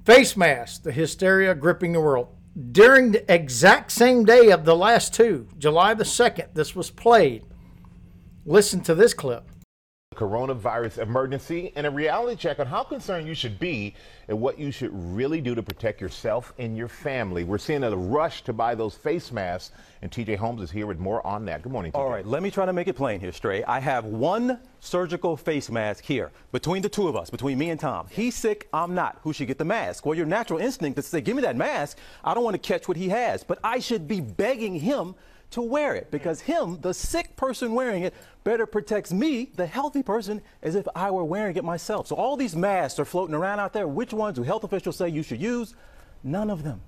Face 0.04 0.36
masks, 0.36 0.78
the 0.78 0.92
hysteria 0.92 1.54
gripping 1.54 1.92
the 1.92 2.00
world. 2.00 2.34
During 2.72 3.12
the 3.12 3.32
exact 3.32 3.92
same 3.92 4.24
day 4.24 4.50
of 4.50 4.64
the 4.64 4.74
last 4.74 5.14
two, 5.14 5.48
July 5.58 5.94
the 5.94 6.04
2nd, 6.04 6.54
this 6.54 6.74
was 6.74 6.90
played. 6.90 7.44
Listen 8.44 8.80
to 8.82 8.94
this 8.94 9.14
clip 9.14 9.51
coronavirus 10.14 10.98
emergency 10.98 11.72
and 11.76 11.86
a 11.86 11.90
reality 11.90 12.36
check 12.36 12.58
on 12.58 12.66
how 12.66 12.82
concerned 12.82 13.26
you 13.26 13.34
should 13.34 13.58
be 13.58 13.94
and 14.28 14.40
what 14.40 14.58
you 14.58 14.70
should 14.70 14.90
really 14.92 15.40
do 15.40 15.54
to 15.54 15.62
protect 15.62 16.00
yourself 16.00 16.52
and 16.58 16.76
your 16.76 16.88
family. 16.88 17.44
We're 17.44 17.58
seeing 17.58 17.82
a 17.84 17.96
rush 17.96 18.42
to 18.44 18.52
buy 18.52 18.74
those 18.74 18.94
face 18.94 19.32
masks, 19.32 19.74
and 20.02 20.10
TJ 20.10 20.36
Holmes 20.36 20.62
is 20.62 20.70
here 20.70 20.86
with 20.86 20.98
more 20.98 21.26
on 21.26 21.44
that. 21.46 21.62
Good 21.62 21.72
morning, 21.72 21.92
TJ. 21.92 21.98
All 21.98 22.10
right, 22.10 22.26
let 22.26 22.42
me 22.42 22.50
try 22.50 22.66
to 22.66 22.72
make 22.72 22.88
it 22.88 22.94
plain 22.94 23.20
here, 23.20 23.32
Stray. 23.32 23.64
I 23.64 23.80
have 23.80 24.04
one 24.04 24.58
surgical 24.80 25.36
face 25.36 25.70
mask 25.70 26.04
here 26.04 26.30
between 26.50 26.82
the 26.82 26.88
two 26.88 27.08
of 27.08 27.16
us, 27.16 27.30
between 27.30 27.58
me 27.58 27.70
and 27.70 27.78
Tom. 27.78 28.06
He's 28.10 28.34
sick, 28.34 28.68
I'm 28.72 28.94
not. 28.94 29.18
Who 29.22 29.32
should 29.32 29.48
get 29.48 29.58
the 29.58 29.64
mask? 29.64 30.06
Well, 30.06 30.16
your 30.16 30.26
natural 30.26 30.58
instinct 30.58 30.98
is 30.98 31.04
to 31.06 31.10
say, 31.10 31.20
give 31.20 31.36
me 31.36 31.42
that 31.42 31.56
mask. 31.56 31.98
I 32.24 32.34
don't 32.34 32.44
want 32.44 32.54
to 32.54 32.58
catch 32.58 32.88
what 32.88 32.96
he 32.96 33.08
has, 33.10 33.44
but 33.44 33.58
I 33.62 33.78
should 33.78 34.08
be 34.08 34.20
begging 34.20 34.74
him 34.74 35.14
to 35.52 35.62
wear 35.62 35.94
it 35.94 36.10
because 36.10 36.40
him, 36.40 36.80
the 36.80 36.92
sick 36.92 37.36
person 37.36 37.74
wearing 37.74 38.02
it, 38.02 38.14
better 38.44 38.66
protects 38.66 39.12
me, 39.12 39.50
the 39.56 39.66
healthy 39.66 40.02
person, 40.02 40.42
as 40.62 40.74
if 40.74 40.86
I 40.94 41.10
were 41.10 41.24
wearing 41.24 41.56
it 41.56 41.64
myself. 41.64 42.08
So 42.08 42.16
all 42.16 42.36
these 42.36 42.56
masks 42.56 42.98
are 42.98 43.04
floating 43.04 43.34
around 43.34 43.60
out 43.60 43.72
there. 43.72 43.86
Which 43.86 44.12
ones 44.12 44.36
do 44.36 44.42
health 44.42 44.64
officials 44.64 44.96
say 44.96 45.08
you 45.08 45.22
should 45.22 45.40
use? 45.40 45.74
None 46.24 46.50
of 46.50 46.62
them. 46.62 46.80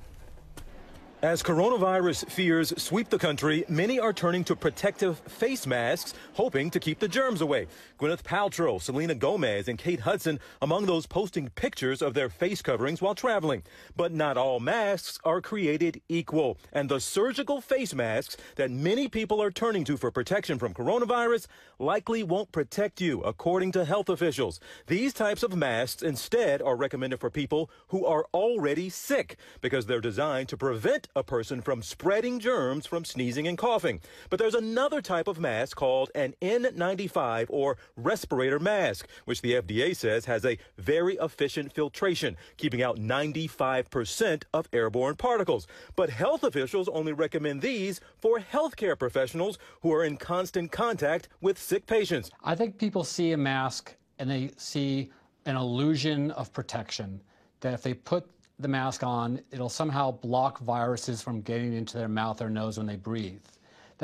As 1.25 1.43
coronavirus 1.43 2.31
fears 2.31 2.75
sweep 2.77 3.09
the 3.09 3.19
country, 3.19 3.65
many 3.67 3.99
are 3.99 4.13
turning 4.13 4.45
to 4.45 4.55
protective 4.55 5.21
face 5.21 5.67
masks, 5.67 6.13
hoping 6.35 6.71
to 6.71 6.79
keep 6.79 6.99
the 6.99 7.09
germs 7.09 7.41
away. 7.41 7.67
Gwyneth 8.05 8.23
Paltrow, 8.23 8.79
Selena 8.83 9.15
Gomez, 9.15 9.67
and 9.67 9.79
Kate 9.79 10.01
Hudson 10.01 10.39
among 10.61 10.85
those 10.85 11.07
posting 11.07 11.49
pictures 11.49 12.03
of 12.03 12.13
their 12.13 12.29
face 12.29 12.61
coverings 12.61 13.01
while 13.01 13.15
traveling. 13.15 13.63
But 13.97 14.13
not 14.13 14.37
all 14.37 14.61
masks 14.61 15.19
are 15.25 15.41
created 15.41 16.03
equal, 16.07 16.59
and 16.71 16.91
the 16.91 17.01
surgical 17.01 17.63
face 17.63 17.95
masks 17.95 18.37
that 18.57 18.71
many 18.71 19.09
people 19.09 19.41
are 19.41 19.51
turning 19.51 19.85
to 19.85 19.97
for 19.97 20.11
protection 20.11 20.59
from 20.59 20.75
coronavirus 20.75 21.47
likely 21.79 22.23
won't 22.23 22.53
protect 22.53 23.01
you, 23.01 23.23
according 23.23 23.73
to 23.73 23.87
health 23.87 24.11
officials. 24.11 24.61
These 24.87 25.15
types 25.15 25.43
of 25.43 25.57
masks 25.57 26.03
instead 26.03 26.61
are 26.61 26.77
recommended 26.77 27.21
for 27.21 27.31
people 27.31 27.71
who 27.89 28.05
are 28.05 28.27
already 28.35 28.91
sick 28.91 29.39
because 29.63 29.87
they're 29.87 30.03
designed 30.03 30.51
to 30.51 30.59
prevent 30.59 31.09
a 31.17 31.23
person 31.23 31.63
from 31.63 31.81
spreading 31.81 32.39
germs 32.39 32.85
from 32.85 33.07
sneezing 33.07 33.49
and 33.49 33.57
coughing. 33.57 34.03
But 34.29 34.39
there's 34.39 34.55
another 34.55 35.01
type 35.01 35.27
of 35.27 35.41
mask 35.41 35.79
called 35.79 36.11
an 36.15 36.35
N95 36.43 37.47
or 37.49 37.79
respirator 37.97 38.59
mask, 38.59 39.09
which 39.25 39.41
the 39.41 39.55
FDA 39.55 39.95
says 39.95 40.25
has 40.25 40.45
a 40.45 40.59
very 40.79 41.17
efficient 41.17 41.73
filtration, 41.73 42.37
keeping 42.57 42.83
out 42.83 42.99
95% 42.99 44.45
of 44.53 44.69
airborne 44.73 45.17
particles. 45.17 45.67
But 45.97 46.11
health 46.11 46.45
officials 46.45 46.89
only 46.89 47.13
recommend 47.13 47.63
these 47.63 48.01
for 48.19 48.39
healthcare 48.39 48.99
professionals 48.99 49.59
who 49.83 49.93
are 49.93 50.05
in 50.05 50.17
constant 50.17 50.73
contact 50.73 51.29
with 51.41 51.59
sick 51.59 51.87
patients. 51.87 52.31
I 52.43 52.55
think 52.55 52.79
people 52.79 53.05
see 53.05 53.33
a 53.33 53.37
mask 53.37 53.95
and 54.19 54.31
they 54.31 54.51
see 54.57 55.11
an 55.47 55.57
illusion 55.57 56.31
of 56.33 56.53
protection 56.53 57.21
that 57.61 57.75
if 57.75 57.83
they 57.83 57.95
put 57.95 58.29
the 58.59 58.69
mask 58.69 59.03
on, 59.03 59.41
it'll 59.51 59.69
somehow 59.69 60.13
block 60.13 60.61
viruses 60.61 61.21
from 61.21 61.41
getting 61.41 61.73
into 61.73 61.99
their 61.99 62.09
mouth 62.09 62.41
or 62.41 62.49
nose 62.49 62.79
when 62.79 62.87
they 62.87 62.97
breathe. 62.97 63.43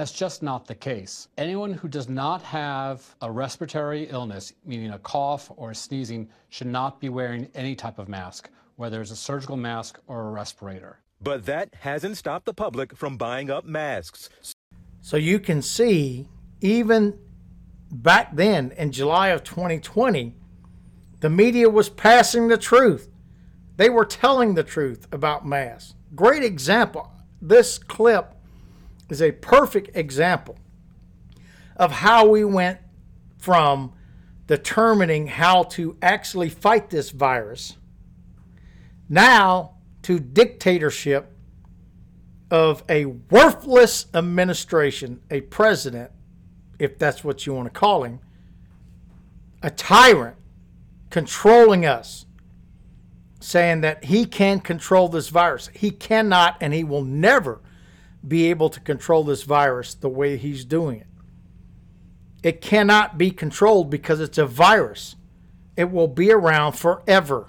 That's 0.01 0.13
just 0.13 0.43
not 0.43 0.67
the 0.67 0.75
case. 0.75 1.29
Anyone 1.37 1.75
who 1.75 1.87
does 1.87 2.09
not 2.09 2.41
have 2.41 3.05
a 3.21 3.31
respiratory 3.31 4.05
illness, 4.05 4.55
meaning 4.65 4.93
a 4.93 4.99
cough 4.99 5.53
or 5.57 5.73
a 5.73 5.75
sneezing, 5.75 6.31
should 6.49 6.69
not 6.69 7.03
be 7.03 7.11
wearing 7.11 7.49
any 7.55 7.75
type 7.75 7.99
of 7.99 8.09
mask, 8.09 8.49
whether 8.77 9.03
it's 9.03 9.11
a 9.11 9.17
surgical 9.17 9.59
mask 9.59 10.01
or 10.07 10.29
a 10.29 10.31
respirator. 10.31 11.01
But 11.21 11.45
that 11.45 11.75
hasn't 11.81 12.17
stopped 12.17 12.47
the 12.47 12.55
public 12.55 12.97
from 12.97 13.19
buying 13.19 13.51
up 13.51 13.67
masks. 13.67 14.31
So 15.03 15.19
you 15.19 15.39
can 15.39 15.61
see, 15.61 16.31
even 16.63 17.19
back 17.93 18.35
then 18.35 18.73
in 18.79 18.93
July 18.93 19.29
of 19.29 19.45
2020, 19.45 20.35
the 21.21 21.29
media 21.29 21.69
was 21.69 21.91
passing 21.91 22.49
the 22.49 22.57
truth. 22.57 23.11
They 23.77 23.91
were 23.91 24.07
telling 24.07 24.55
the 24.55 24.65
truth 24.65 25.07
about 25.13 25.47
masks. 25.47 25.95
Great 26.15 26.43
example. 26.43 27.13
This 27.43 27.77
clip 27.77 28.35
is 29.11 29.23
a 29.23 29.33
perfect 29.33 29.97
example 29.97 30.57
of 31.77 31.91
how 31.91 32.27
we 32.27 32.45
went 32.45 32.79
from 33.39 33.93
determining 34.47 35.27
how 35.27 35.63
to 35.63 35.97
actually 36.03 36.49
fight 36.49 36.91
this 36.91 37.11
virus 37.11 37.77
now 39.09 39.73
to 40.03 40.19
dictatorship 40.19 41.37
of 42.51 42.83
a 42.89 43.05
worthless 43.05 44.07
administration, 44.15 45.21
a 45.31 45.41
president, 45.43 46.11
if 46.79 46.99
that's 46.99 47.23
what 47.23 47.47
you 47.47 47.55
want 47.55 47.67
to 47.67 47.79
call 47.79 48.05
him, 48.05 48.21
a 49.63 49.71
tyrant 49.71 50.37
controlling 51.11 51.85
us 51.87 52.27
saying 53.41 53.81
that 53.81 54.05
he 54.05 54.25
can 54.27 54.61
control 54.61 55.09
this 55.09 55.29
virus. 55.29 55.69
He 55.75 55.91
cannot 55.91 56.57
and 56.61 56.73
he 56.73 56.85
will 56.85 57.05
never 57.05 57.61
be 58.27 58.51
able 58.51 58.69
to 58.71 58.81
control 58.81 59.25
this 59.25 59.43
virus 59.43 59.95
the 59.95 60.09
way 60.09 60.37
he's 60.37 60.65
doing 60.65 61.01
it. 61.01 61.07
It 62.43 62.61
cannot 62.61 63.19
be 63.19 63.31
controlled 63.31 63.91
because 63.91 64.21
it's 64.21 64.39
a 64.39 64.47
virus. 64.47 65.17
It 65.77 65.91
will 65.91 66.09
be 66.09 66.33
around 66.33 66.73
forever. 66.73 67.49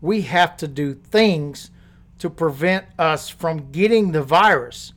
We 0.00 0.22
have 0.22 0.56
to 0.58 0.68
do 0.68 0.94
things 0.94 1.70
to 2.18 2.30
prevent 2.30 2.86
us 2.98 3.28
from 3.28 3.70
getting 3.70 4.12
the 4.12 4.22
virus. 4.22 4.92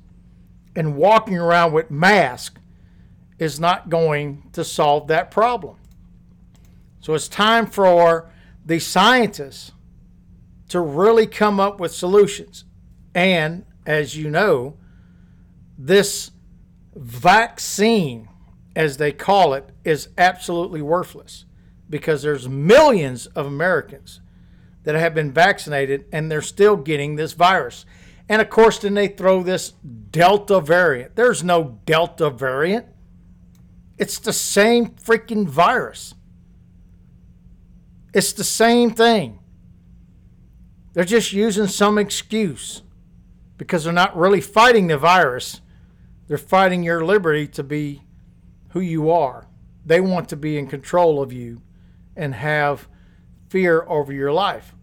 And 0.76 0.96
walking 0.96 1.38
around 1.38 1.74
with 1.74 1.92
masks 1.92 2.60
is 3.38 3.60
not 3.60 3.90
going 3.90 4.50
to 4.54 4.64
solve 4.64 5.08
that 5.08 5.30
problem. 5.30 5.78
So 7.00 7.14
it's 7.14 7.28
time 7.28 7.68
for 7.68 8.30
the 8.66 8.80
scientists 8.80 9.72
to 10.70 10.80
really 10.80 11.28
come 11.28 11.60
up 11.60 11.80
with 11.80 11.94
solutions. 11.94 12.66
And 13.14 13.66
as 13.86 14.18
you 14.18 14.30
know, 14.30 14.78
this 15.78 16.32
vaccine, 16.96 18.30
as 18.76 18.98
they 18.98 19.12
call 19.12 19.54
it, 19.54 19.70
is 19.84 20.10
absolutely 20.18 20.82
worthless 20.82 21.46
because 21.90 22.24
there's 22.24 22.48
millions 22.48 23.28
of 23.28 23.46
Americans 23.46 24.20
that 24.84 24.96
have 24.96 25.14
been 25.14 25.32
vaccinated 25.32 26.06
and 26.12 26.30
they're 26.30 26.42
still 26.42 26.76
getting 26.76 27.16
this 27.16 27.34
virus. 27.34 27.86
And 28.30 28.42
of 28.42 28.50
course, 28.50 28.80
then 28.80 28.94
they 28.94 29.08
throw 29.08 29.44
this 29.44 29.72
Delta 30.12 30.62
variant. 30.62 31.16
There's 31.16 31.44
no 31.44 31.80
Delta 31.86 32.30
variant. 32.30 32.88
It's 33.98 34.20
the 34.20 34.34
same 34.34 34.88
freaking 34.88 35.48
virus. 35.48 36.16
It's 38.14 38.34
the 38.34 38.44
same 38.44 38.92
thing. 38.92 39.40
They're 40.94 41.04
just 41.04 41.34
using 41.34 41.68
some 41.68 41.98
excuse 41.98 42.84
because 43.58 43.84
they're 43.84 43.94
not 43.94 44.16
really 44.16 44.42
fighting 44.42 44.88
the 44.88 44.98
virus. 44.98 45.62
They're 46.28 46.38
fighting 46.38 46.84
your 46.84 47.06
liberty 47.06 47.48
to 47.48 47.64
be 47.64 48.04
who 48.70 48.80
you 48.80 49.10
are. 49.10 49.48
They 49.86 50.02
want 50.02 50.30
to 50.30 50.36
be 50.36 50.58
in 50.58 50.68
control 50.68 51.22
of 51.22 51.34
you 51.34 51.62
and 52.16 52.34
have 52.36 52.88
fear 53.50 53.84
over 53.88 54.14
your 54.14 54.32
life. 54.32 54.74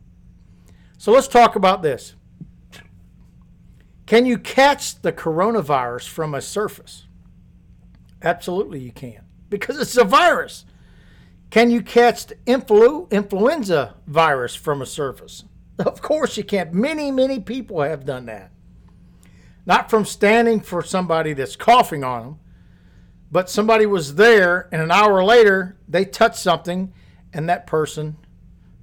So 0.98 1.12
let's 1.12 1.28
talk 1.28 1.56
about 1.56 1.82
this. 1.82 2.14
Can 4.06 4.26
you 4.26 4.38
catch 4.38 5.00
the 5.02 5.12
coronavirus 5.12 6.08
from 6.08 6.34
a 6.34 6.40
surface? 6.40 7.06
Absolutely, 8.22 8.80
you 8.80 8.92
can, 8.92 9.22
because 9.48 9.78
it's 9.78 9.96
a 9.96 10.04
virus. 10.04 10.64
Can 11.48 11.70
you 11.70 11.80
catch 11.80 12.26
the 12.26 12.34
influ- 12.46 13.10
influenza 13.10 13.94
virus 14.06 14.54
from 14.54 14.82
a 14.82 14.86
surface? 14.86 15.44
Of 15.78 16.02
course 16.02 16.36
you 16.36 16.44
can. 16.44 16.70
Many, 16.72 17.10
many 17.10 17.40
people 17.40 17.80
have 17.80 18.04
done 18.04 18.26
that. 18.26 18.50
Not 19.70 19.88
from 19.88 20.04
standing 20.04 20.58
for 20.58 20.82
somebody 20.82 21.32
that's 21.32 21.54
coughing 21.54 22.02
on 22.02 22.22
them, 22.24 22.40
but 23.30 23.48
somebody 23.48 23.86
was 23.86 24.16
there 24.16 24.68
and 24.72 24.82
an 24.82 24.90
hour 24.90 25.22
later 25.22 25.78
they 25.86 26.04
touched 26.04 26.40
something 26.40 26.92
and 27.32 27.48
that 27.48 27.68
person 27.68 28.16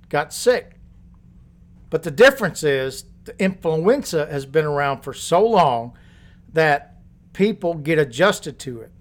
got 0.08 0.32
sick. 0.32 0.76
But 1.90 2.04
the 2.04 2.10
difference 2.10 2.64
is 2.64 3.04
the 3.26 3.38
influenza 3.38 4.28
has 4.28 4.46
been 4.46 4.64
around 4.64 5.02
for 5.02 5.14
so 5.14 5.46
long 5.46 5.98
that 6.54 6.96
people 7.34 7.74
get 7.74 8.00
adjusted 8.00 8.58
to 8.60 8.80
it. 8.80 8.94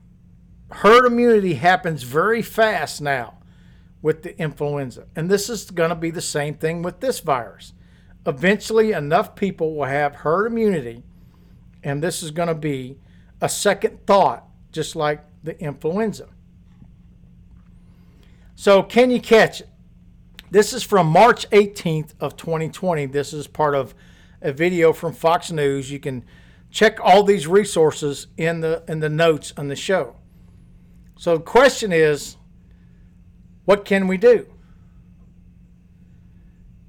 Herd 0.73 1.07
immunity 1.07 1.55
happens 1.55 2.03
very 2.03 2.43
fast 2.43 3.01
now 3.01 3.39
with 4.03 4.25
the 4.25 4.37
influenza. 4.41 5.07
And 5.15 5.31
this 5.31 5.49
is 5.49 5.71
going 5.71 5.91
to 5.91 5.95
be 5.95 6.11
the 6.11 6.21
same 6.21 6.55
thing 6.55 6.83
with 6.83 6.99
this 6.99 7.21
virus. 7.21 7.75
Eventually, 8.27 8.91
enough 8.91 9.37
people 9.37 9.77
will 9.77 9.85
have 9.85 10.17
herd 10.17 10.47
immunity, 10.47 11.05
and 11.87 12.03
this 12.03 12.21
is 12.21 12.33
going 12.33 12.49
to 12.49 12.55
be 12.55 12.99
a 13.41 13.49
second 13.49 14.05
thought, 14.07 14.45
just 14.73 14.97
like 14.97 15.25
the 15.45 15.59
influenza. 15.61 16.27
So, 18.57 18.83
can 18.83 19.13
you 19.13 19.21
catch 19.21 19.61
it? 19.61 19.69
This 20.51 20.73
is 20.73 20.83
from 20.83 21.07
March 21.07 21.49
18th 21.51 22.15
of 22.19 22.37
2020. 22.37 23.07
This 23.07 23.33
is 23.33 23.47
part 23.47 23.77
of 23.77 23.95
a 24.43 24.53
video 24.53 24.93
from 24.93 25.13
Fox 25.13 25.53
News. 25.53 25.91
You 25.91 26.01
can 26.01 26.25
check 26.73 26.99
all 27.01 27.23
these 27.23 27.47
resources 27.47 28.27
in 28.37 28.61
the 28.61 28.83
in 28.89 28.99
the 28.99 29.09
notes 29.09 29.53
on 29.57 29.69
the 29.69 29.77
show. 29.77 30.17
So 31.17 31.37
the 31.37 31.45
question 31.45 31.93
is, 31.93 32.37
what 33.65 33.85
can 33.85 34.09
we 34.09 34.17
do? 34.17 34.47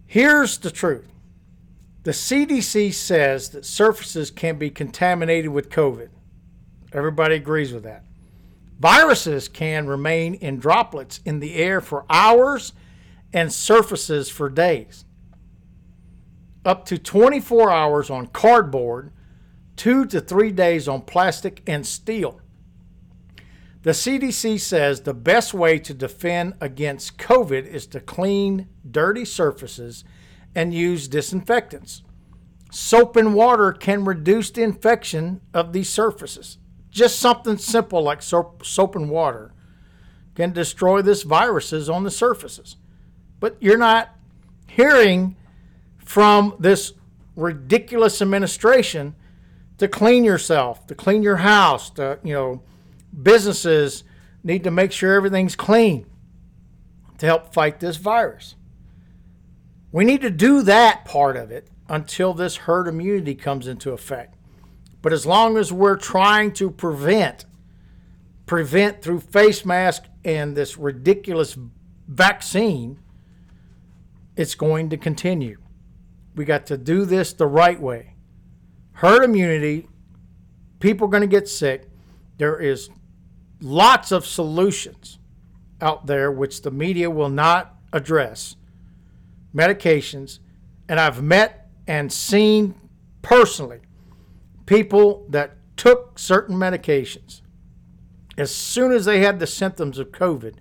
Here's 0.08 0.58
the 0.58 0.72
truth. 0.72 1.08
The 2.08 2.14
CDC 2.14 2.94
says 2.94 3.50
that 3.50 3.66
surfaces 3.66 4.32
can 4.32 4.58
be 4.58 4.70
contaminated 4.70 5.52
with 5.52 5.70
COVID. 5.70 6.08
Everybody 6.94 7.36
agrees 7.36 7.74
with 7.74 7.84
that. 7.84 8.06
Viruses 8.80 9.50
can 9.50 9.88
remain 9.88 10.36
in 10.36 10.58
droplets 10.58 11.20
in 11.26 11.42
the 11.42 11.56
air 11.56 11.82
for 11.82 12.06
hours 12.10 12.72
and 13.34 13.52
surfaces 13.52 14.30
for 14.30 14.48
days. 14.50 15.04
Up 16.64 16.86
to 16.86 16.98
24 16.98 17.72
hours 17.72 18.10
on 18.10 18.28
cardboard, 18.28 19.12
two 19.76 20.06
to 20.06 20.22
three 20.22 20.54
days 20.54 20.88
on 20.88 21.02
plastic 21.02 21.62
and 21.68 21.86
steel. 21.86 22.40
The 23.84 23.92
CDC 23.92 24.62
says 24.62 25.02
the 25.02 25.14
best 25.14 25.54
way 25.54 25.78
to 25.80 25.94
defend 25.94 26.54
against 26.62 27.18
COVID 27.18 27.68
is 27.68 27.86
to 27.88 28.00
clean 28.00 28.70
dirty 28.90 29.26
surfaces 29.26 30.06
and 30.58 30.74
use 30.74 31.08
disinfectants. 31.08 32.02
Soap 32.72 33.16
and 33.16 33.36
water 33.36 33.72
can 33.72 34.04
reduce 34.04 34.50
the 34.50 34.64
infection 34.64 35.40
of 35.54 35.72
these 35.72 35.88
surfaces. 35.88 36.58
Just 36.90 37.20
something 37.20 37.60
simple 37.60 38.02
like 38.02 38.24
soap, 38.24 38.66
soap 38.66 38.96
and 38.96 39.08
water 39.08 39.54
can 40.34 40.52
destroy 40.52 41.04
this 41.04 41.22
viruses 41.22 41.92
on 41.92 42.04
the 42.04 42.10
surfaces. 42.10 42.76
But 43.40 43.56
you're 43.60 43.78
not 43.78 44.10
hearing 44.68 45.36
from 46.00 46.56
this 46.58 46.94
ridiculous 47.36 48.20
administration 48.20 49.14
to 49.78 49.88
clean 49.88 50.24
yourself, 50.24 50.88
to 50.88 50.96
clean 50.96 51.22
your 51.22 51.38
house, 51.38 51.92
to, 51.92 52.18
you 52.24 52.34
know, 52.34 52.64
businesses 53.22 54.04
need 54.44 54.64
to 54.64 54.72
make 54.72 54.92
sure 54.92 55.14
everything's 55.14 55.56
clean 55.56 56.08
to 57.20 57.28
help 57.28 57.54
fight 57.54 57.80
this 57.80 57.98
virus. 57.98 58.56
We 59.92 60.06
need 60.06 60.22
to 60.22 60.30
do 60.30 60.62
that 60.64 61.06
part 61.06 61.38
of 61.38 61.52
it 61.52 61.70
until 61.88 62.34
this 62.34 62.58
herd 62.58 62.88
immunity 62.88 63.36
comes 63.36 63.68
into 63.68 63.92
effect. 63.92 64.36
But 65.02 65.14
as 65.14 65.26
long 65.26 65.58
as 65.58 65.72
we're 65.72 65.96
trying 65.96 66.52
to 66.54 66.70
prevent, 66.70 67.46
prevent 68.46 69.02
through 69.02 69.22
face 69.22 69.66
mask 69.66 70.04
and 70.26 70.56
this 70.56 70.78
ridiculous 70.78 71.58
vaccine, 72.08 73.00
it's 74.36 74.56
going 74.56 74.90
to 74.90 74.98
continue. 74.98 75.58
We 76.36 76.46
got 76.46 76.66
to 76.68 76.78
do 76.78 77.06
this 77.06 77.34
the 77.34 77.48
right 77.48 77.80
way. 77.80 78.16
Herd 78.94 79.24
immunity, 79.24 79.88
people 80.80 81.08
are 81.08 81.12
going 81.12 81.22
to 81.22 81.28
get 81.28 81.48
sick. 81.48 81.90
There 82.38 82.60
is 82.60 82.90
lots 83.62 84.12
of 84.12 84.26
solutions 84.26 85.20
out 85.82 86.06
there 86.08 86.32
which 86.32 86.62
the 86.62 86.72
media 86.72 87.10
will 87.10 87.30
not 87.30 87.76
address. 87.94 88.56
Medications, 89.54 90.40
and 90.90 91.00
I've 91.00 91.22
met 91.22 91.70
and 91.88 92.12
seen 92.12 92.76
personally 93.22 93.80
people 94.66 95.26
that 95.30 95.58
took 95.78 96.20
certain 96.20 96.56
medications. 96.56 97.42
As 98.38 98.54
soon 98.54 98.92
as 98.92 99.06
they 99.06 99.20
had 99.20 99.40
the 99.40 99.48
symptoms 99.48 99.98
of 99.98 100.12
COVID, 100.12 100.56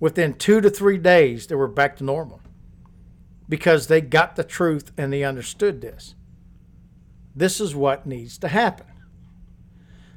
within 0.00 0.34
two 0.34 0.60
to 0.60 0.70
three 0.70 0.98
days, 0.98 1.46
they 1.46 1.54
were 1.54 1.68
back 1.68 1.96
to 1.96 2.04
normal 2.04 2.40
because 3.48 3.86
they 3.86 4.00
got 4.00 4.36
the 4.36 4.44
truth 4.44 4.92
and 4.96 5.12
they 5.12 5.24
understood 5.24 5.80
this. 5.80 6.14
This 7.34 7.60
is 7.60 7.74
what 7.74 8.06
needs 8.06 8.38
to 8.38 8.48
happen. 8.48 8.86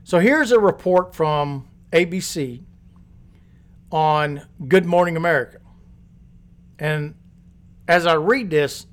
So 0.03 0.19
here's 0.19 0.51
a 0.51 0.59
report 0.59 1.15
from 1.15 1.67
ABC 1.91 2.63
on 3.91 4.47
Good 4.67 4.85
Morning 4.85 5.15
America. 5.15 5.59
And 6.79 7.15
as 7.91 8.05
I 8.05 8.13
read 8.13 8.49
this, 8.49 8.87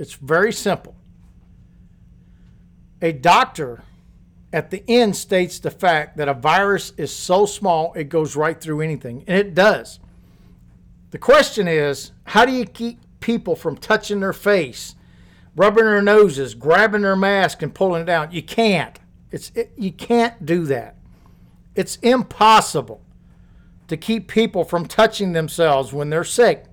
it's 0.00 0.14
very 0.14 0.52
simple. 0.52 0.96
A 3.00 3.12
doctor 3.12 3.84
at 4.52 4.72
the 4.72 4.82
end 4.88 5.14
states 5.14 5.60
the 5.60 5.70
fact 5.70 6.16
that 6.16 6.28
a 6.28 6.34
virus 6.34 6.92
is 6.96 7.14
so 7.14 7.46
small 7.46 7.92
it 7.94 8.08
goes 8.08 8.34
right 8.34 8.60
through 8.60 8.80
anything, 8.80 9.22
and 9.28 9.38
it 9.38 9.54
does. 9.54 10.00
The 11.12 11.18
question 11.18 11.68
is 11.68 12.10
how 12.24 12.44
do 12.44 12.50
you 12.50 12.64
keep 12.64 12.98
people 13.20 13.54
from 13.54 13.76
touching 13.76 14.18
their 14.18 14.32
face, 14.32 14.96
rubbing 15.54 15.84
their 15.84 16.02
noses, 16.02 16.54
grabbing 16.54 17.02
their 17.02 17.14
mask, 17.14 17.62
and 17.62 17.72
pulling 17.72 18.02
it 18.02 18.06
down? 18.06 18.32
You 18.32 18.42
can't. 18.42 18.98
It's, 19.30 19.52
it, 19.54 19.70
you 19.78 19.92
can't 19.92 20.44
do 20.44 20.64
that. 20.64 20.96
It's 21.76 21.94
impossible 22.02 23.02
to 23.86 23.96
keep 23.96 24.26
people 24.26 24.64
from 24.64 24.86
touching 24.86 25.32
themselves 25.32 25.92
when 25.92 26.10
they're 26.10 26.24
sick. 26.24 26.66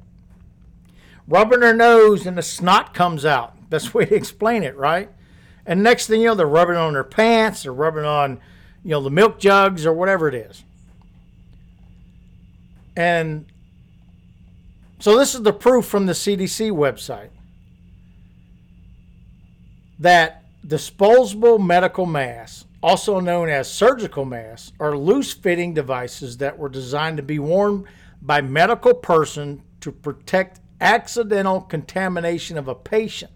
Rubbing 1.29 1.61
their 1.61 1.75
nose 1.75 2.25
and 2.25 2.37
the 2.37 2.41
snot 2.41 2.93
comes 2.93 3.23
out. 3.23 3.69
Best 3.69 3.93
way 3.93 4.05
to 4.05 4.15
explain 4.15 4.63
it, 4.63 4.75
right? 4.75 5.09
And 5.65 5.83
next 5.83 6.07
thing 6.07 6.21
you 6.21 6.27
know, 6.27 6.35
they're 6.35 6.47
rubbing 6.47 6.75
on 6.75 6.93
their 6.93 7.03
pants, 7.03 7.63
they're 7.63 7.71
rubbing 7.71 8.03
on, 8.03 8.39
you 8.83 8.91
know, 8.91 9.01
the 9.01 9.11
milk 9.11 9.39
jugs 9.39 9.85
or 9.85 9.93
whatever 9.93 10.27
it 10.27 10.33
is. 10.33 10.63
And 12.97 13.45
so 14.99 15.17
this 15.17 15.35
is 15.35 15.43
the 15.43 15.53
proof 15.53 15.85
from 15.85 16.07
the 16.07 16.13
CDC 16.13 16.71
website 16.71 17.29
that 19.99 20.43
disposable 20.67 21.59
medical 21.59 22.05
masks 22.05 22.65
also 22.81 23.19
known 23.19 23.49
as 23.49 23.71
surgical 23.71 24.25
masks, 24.25 24.71
are 24.79 24.97
loose 24.97 25.33
fitting 25.33 25.73
devices 25.73 26.37
that 26.37 26.57
were 26.57 26.69
designed 26.69 27.17
to 27.17 27.23
be 27.23 27.39
worn 27.39 27.85
by 28.21 28.41
medical 28.41 28.93
person 28.93 29.61
to 29.81 29.91
protect 29.91 30.59
accidental 30.81 31.61
contamination 31.61 32.57
of 32.57 32.67
a 32.67 32.75
patient, 32.75 33.31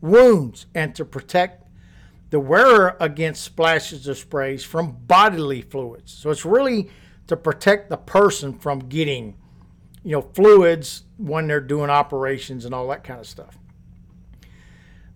wounds, 0.00 0.66
and 0.74 0.94
to 0.94 1.04
protect 1.04 1.68
the 2.30 2.40
wearer 2.40 2.96
against 3.00 3.44
splashes 3.44 4.06
of 4.08 4.18
sprays 4.18 4.64
from 4.64 4.96
bodily 5.06 5.62
fluids. 5.62 6.12
So 6.12 6.30
it's 6.30 6.44
really 6.44 6.90
to 7.26 7.36
protect 7.36 7.90
the 7.90 7.96
person 7.96 8.52
from 8.52 8.80
getting, 8.80 9.36
you 10.02 10.12
know, 10.12 10.22
fluids 10.22 11.04
when 11.16 11.46
they're 11.46 11.60
doing 11.60 11.90
operations 11.90 12.64
and 12.64 12.74
all 12.74 12.88
that 12.88 13.04
kind 13.04 13.20
of 13.20 13.26
stuff. 13.26 13.58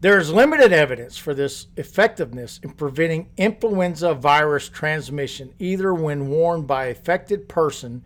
There 0.00 0.18
is 0.18 0.30
limited 0.30 0.72
evidence 0.72 1.18
for 1.18 1.34
this 1.34 1.66
effectiveness 1.76 2.60
in 2.62 2.70
preventing 2.70 3.30
influenza 3.36 4.14
virus 4.14 4.68
transmission, 4.68 5.52
either 5.58 5.92
when 5.92 6.28
worn 6.28 6.62
by 6.62 6.86
affected 6.86 7.48
person 7.48 8.04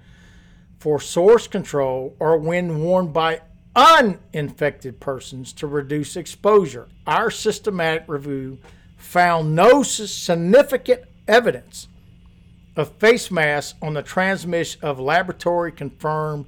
for 0.83 0.99
source 0.99 1.47
control 1.47 2.17
or 2.19 2.37
when 2.37 2.81
worn 2.81 3.13
by 3.13 3.41
uninfected 3.77 4.99
persons 4.99 5.53
to 5.53 5.65
reduce 5.69 6.17
exposure. 6.17 6.89
Our 7.07 7.31
systematic 7.31 8.03
review 8.09 8.59
found 8.97 9.55
no 9.55 9.85
significant 9.85 11.03
evidence 11.29 11.87
of 12.75 12.91
face 12.97 13.31
masks 13.31 13.79
on 13.81 13.95
the 13.95 14.03
transmission 14.03 14.81
of 14.83 14.99
laboratory 14.99 15.71
confirmed 15.71 16.47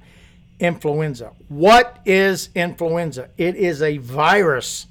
influenza. 0.59 1.31
What 1.47 2.01
is 2.05 2.49
influenza? 2.55 3.29
It 3.37 3.55
is 3.55 3.81
a 3.81 3.99
virus 3.99 4.87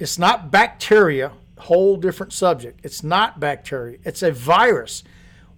it's 0.00 0.18
not 0.18 0.50
bacteria 0.50 1.32
whole 1.58 1.96
different 1.96 2.32
subject. 2.32 2.80
It's 2.84 3.02
not 3.02 3.40
bacteria, 3.40 3.98
it's 4.04 4.22
a 4.22 4.32
virus. 4.32 5.04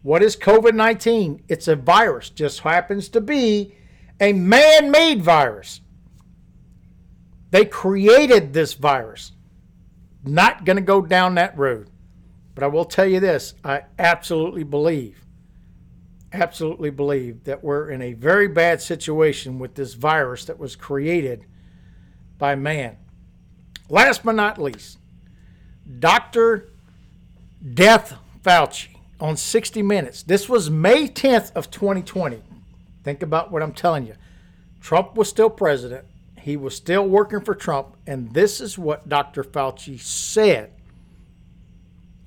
What 0.03 0.23
is 0.23 0.37
COVID 0.37 0.75
19? 0.75 1.45
It's 1.49 1.69
a 1.69 1.77
virus, 1.77 2.31
just 2.31 2.61
happens 2.61 3.09
to 3.11 3.21
be 3.21 3.75
a 4.21 4.33
man 4.33 4.91
made 4.91 5.23
virus. 5.23 5.81
They 7.51 7.65
created 7.65 8.53
this 8.53 8.75
virus. 8.75 9.33
Not 10.25 10.65
going 10.65 10.77
to 10.77 10.83
go 10.83 11.03
down 11.03 11.35
that 11.35 11.57
road. 11.57 11.89
But 12.55 12.65
I 12.65 12.69
will 12.69 12.85
tell 12.85 13.07
you 13.07 13.21
this 13.21 13.55
I 13.65 13.83
absolutely 13.99 14.65
believe, 14.65 15.25
absolutely 16.33 16.91
believe 16.91 17.45
that 17.45 17.63
we're 17.65 17.91
in 17.91 18.03
a 18.03 18.13
very 18.15 18.49
bad 18.49 18.81
situation 18.81 19.59
with 19.59 19.75
this 19.75 19.95
virus 19.95 20.45
that 20.47 20.59
was 20.59 20.77
created 20.77 21.47
by 22.39 22.55
man. 22.55 22.97
Last 23.89 24.25
but 24.25 24.35
not 24.35 24.59
least, 24.59 24.99
Dr. 25.99 26.71
Death 27.75 28.17
Fauci 28.43 29.00
on 29.21 29.37
60 29.37 29.83
Minutes. 29.83 30.23
This 30.23 30.49
was 30.49 30.71
May 30.71 31.07
10th 31.07 31.53
of 31.55 31.71
2020. 31.71 32.43
Think 33.05 33.23
about 33.23 33.51
what 33.51 33.63
I'm 33.63 33.73
telling 33.73 34.07
you. 34.07 34.15
Trump 34.81 35.17
was 35.17 35.29
still 35.29 35.51
president. 35.51 36.07
He 36.41 36.57
was 36.57 36.75
still 36.75 37.07
working 37.07 37.41
for 37.41 37.55
Trump, 37.55 37.97
and 38.07 38.33
this 38.33 38.61
is 38.61 38.79
what 38.79 39.09
Dr. 39.09 39.45
Fauci 39.45 40.01
said 40.01 40.73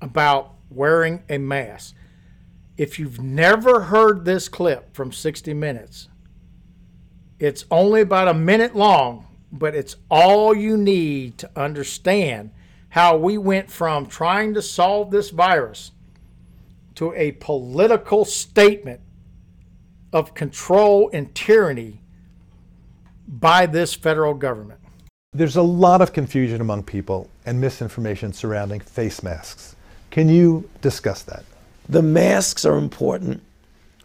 about 0.00 0.54
wearing 0.70 1.22
a 1.28 1.38
mask. 1.38 1.94
If 2.76 2.98
you've 2.98 3.20
never 3.20 3.82
heard 3.82 4.24
this 4.24 4.48
clip 4.48 4.94
from 4.94 5.12
60 5.12 5.52
Minutes, 5.54 6.08
it's 7.38 7.64
only 7.70 8.00
about 8.00 8.28
a 8.28 8.34
minute 8.34 8.76
long, 8.76 9.26
but 9.50 9.74
it's 9.74 9.96
all 10.08 10.54
you 10.54 10.76
need 10.76 11.38
to 11.38 11.50
understand 11.56 12.50
how 12.90 13.16
we 13.16 13.36
went 13.36 13.70
from 13.70 14.06
trying 14.06 14.54
to 14.54 14.62
solve 14.62 15.10
this 15.10 15.30
virus 15.30 15.90
to 16.96 17.12
a 17.14 17.32
political 17.32 18.24
statement 18.24 19.00
of 20.12 20.34
control 20.34 21.10
and 21.12 21.34
tyranny 21.34 22.00
by 23.26 23.66
this 23.66 23.94
federal 23.94 24.34
government. 24.34 24.80
There's 25.32 25.56
a 25.56 25.62
lot 25.62 26.00
of 26.00 26.12
confusion 26.12 26.60
among 26.60 26.84
people 26.84 27.28
and 27.44 27.60
misinformation 27.60 28.32
surrounding 28.32 28.80
face 28.80 29.22
masks. 29.22 29.74
Can 30.10 30.28
you 30.28 30.70
discuss 30.80 31.22
that? 31.24 31.44
The 31.88 32.02
masks 32.02 32.64
are 32.64 32.78
important 32.78 33.42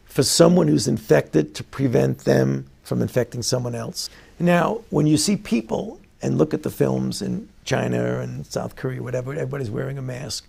for 0.06 0.24
someone 0.24 0.68
who's 0.68 0.88
infected 0.88 1.54
to 1.56 1.64
prevent 1.64 2.20
them 2.20 2.66
from 2.82 3.04
infecting 3.04 3.44
someone 3.44 3.76
else. 3.76 4.10
Now, 4.40 4.82
when 4.90 5.06
you 5.06 5.18
see 5.18 5.38
people 5.38 6.00
and 6.24 6.40
look 6.40 6.56
at 6.56 6.64
the 6.64 6.72
films 6.72 7.22
in 7.22 7.48
China 7.64 8.20
and 8.20 8.46
South 8.48 8.76
Korea, 8.76 9.04
whatever, 9.04 9.34
everybody's 9.34 9.70
wearing 9.70 10.00
a 10.00 10.02
mask. 10.02 10.49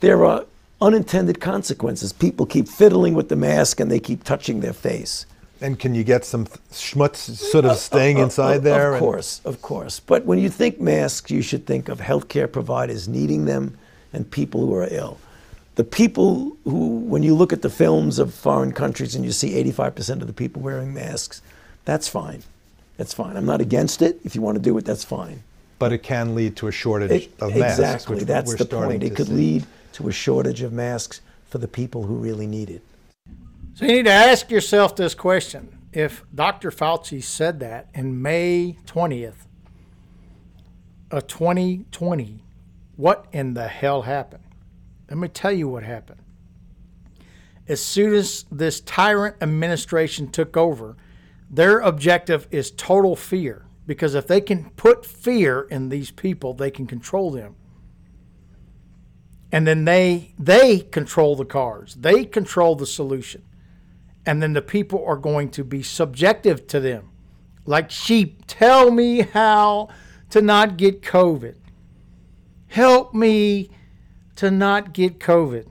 there 0.00 0.24
are 0.24 0.44
unintended 0.80 1.40
consequences. 1.40 2.12
People 2.12 2.46
keep 2.46 2.68
fiddling 2.68 3.14
with 3.14 3.28
the 3.28 3.36
mask 3.36 3.80
and 3.80 3.90
they 3.90 4.00
keep 4.00 4.24
touching 4.24 4.60
their 4.60 4.72
face. 4.72 5.26
And 5.62 5.78
can 5.78 5.94
you 5.94 6.04
get 6.04 6.24
some 6.24 6.46
schmutz 6.72 7.16
sort 7.36 7.66
of 7.66 7.76
staying 7.76 8.16
uh, 8.16 8.20
uh, 8.20 8.24
inside 8.24 8.56
uh, 8.58 8.60
there? 8.60 8.94
Of 8.94 9.00
course, 9.00 9.42
of 9.44 9.60
course. 9.60 10.00
But 10.00 10.24
when 10.24 10.38
you 10.38 10.48
think 10.48 10.80
masks, 10.80 11.30
you 11.30 11.42
should 11.42 11.66
think 11.66 11.90
of 11.90 12.00
healthcare 12.00 12.50
providers 12.50 13.08
needing 13.08 13.44
them 13.44 13.76
and 14.12 14.30
people 14.30 14.62
who 14.62 14.74
are 14.74 14.88
ill. 14.90 15.18
The 15.74 15.84
people 15.84 16.56
who, 16.64 16.98
when 17.00 17.22
you 17.22 17.34
look 17.34 17.52
at 17.52 17.62
the 17.62 17.70
films 17.70 18.18
of 18.18 18.34
foreign 18.34 18.72
countries 18.72 19.14
and 19.14 19.24
you 19.24 19.32
see 19.32 19.62
85% 19.62 20.22
of 20.22 20.26
the 20.26 20.32
people 20.32 20.62
wearing 20.62 20.94
masks, 20.94 21.42
that's 21.84 22.08
fine. 22.08 22.42
That's 22.96 23.14
fine. 23.14 23.36
I'm 23.36 23.46
not 23.46 23.60
against 23.60 24.02
it. 24.02 24.18
If 24.24 24.34
you 24.34 24.42
want 24.42 24.56
to 24.56 24.62
do 24.62 24.76
it, 24.78 24.84
that's 24.84 25.04
fine. 25.04 25.42
But 25.78 25.92
it 25.92 26.02
can 26.02 26.34
lead 26.34 26.56
to 26.56 26.68
a 26.68 26.72
shortage 26.72 27.10
it, 27.10 27.32
of 27.40 27.54
masks. 27.56 27.78
Exactly. 27.78 28.24
That's 28.24 28.54
the 28.54 28.64
point. 28.64 29.02
It 29.02 29.14
could 29.14 29.28
see. 29.28 29.32
lead 29.32 29.66
to 29.92 30.08
a 30.08 30.12
shortage 30.12 30.62
of 30.62 30.72
masks 30.72 31.20
for 31.44 31.58
the 31.58 31.68
people 31.68 32.04
who 32.04 32.14
really 32.14 32.46
need 32.46 32.70
it. 32.70 32.82
So 33.74 33.84
you 33.84 33.92
need 33.92 34.04
to 34.04 34.10
ask 34.10 34.50
yourself 34.50 34.96
this 34.96 35.14
question. 35.14 35.78
If 35.92 36.24
Dr. 36.34 36.70
Fauci 36.70 37.22
said 37.22 37.60
that 37.60 37.88
in 37.94 38.22
May 38.22 38.76
20th 38.86 39.46
of 41.10 41.26
2020, 41.26 42.44
what 42.96 43.26
in 43.32 43.54
the 43.54 43.66
hell 43.66 44.02
happened? 44.02 44.44
Let 45.08 45.18
me 45.18 45.28
tell 45.28 45.52
you 45.52 45.66
what 45.68 45.82
happened. 45.82 46.20
As 47.66 47.82
soon 47.82 48.14
as 48.14 48.44
this 48.50 48.80
tyrant 48.80 49.36
administration 49.40 50.28
took 50.28 50.56
over, 50.56 50.96
their 51.48 51.80
objective 51.80 52.46
is 52.50 52.70
total 52.70 53.16
fear. 53.16 53.64
Because 53.86 54.14
if 54.14 54.28
they 54.28 54.40
can 54.40 54.70
put 54.70 55.04
fear 55.04 55.62
in 55.62 55.88
these 55.88 56.12
people, 56.12 56.54
they 56.54 56.70
can 56.70 56.86
control 56.86 57.32
them 57.32 57.56
and 59.52 59.66
then 59.66 59.84
they 59.84 60.32
they 60.38 60.80
control 60.80 61.36
the 61.36 61.44
cards 61.44 61.94
they 61.96 62.24
control 62.24 62.76
the 62.76 62.86
solution. 62.86 63.42
And 64.26 64.42
then 64.42 64.52
the 64.52 64.62
people 64.62 65.04
are 65.06 65.16
going 65.16 65.50
to 65.52 65.64
be 65.64 65.82
subjective 65.82 66.66
to 66.68 66.78
them. 66.78 67.10
Like 67.64 67.90
sheep 67.90 68.42
tell 68.46 68.90
me 68.90 69.22
how 69.22 69.88
to 70.28 70.42
not 70.42 70.76
get 70.76 71.02
covid. 71.02 71.56
Help 72.68 73.14
me 73.14 73.70
to 74.36 74.50
not 74.50 74.92
get 74.92 75.18
covid. 75.18 75.66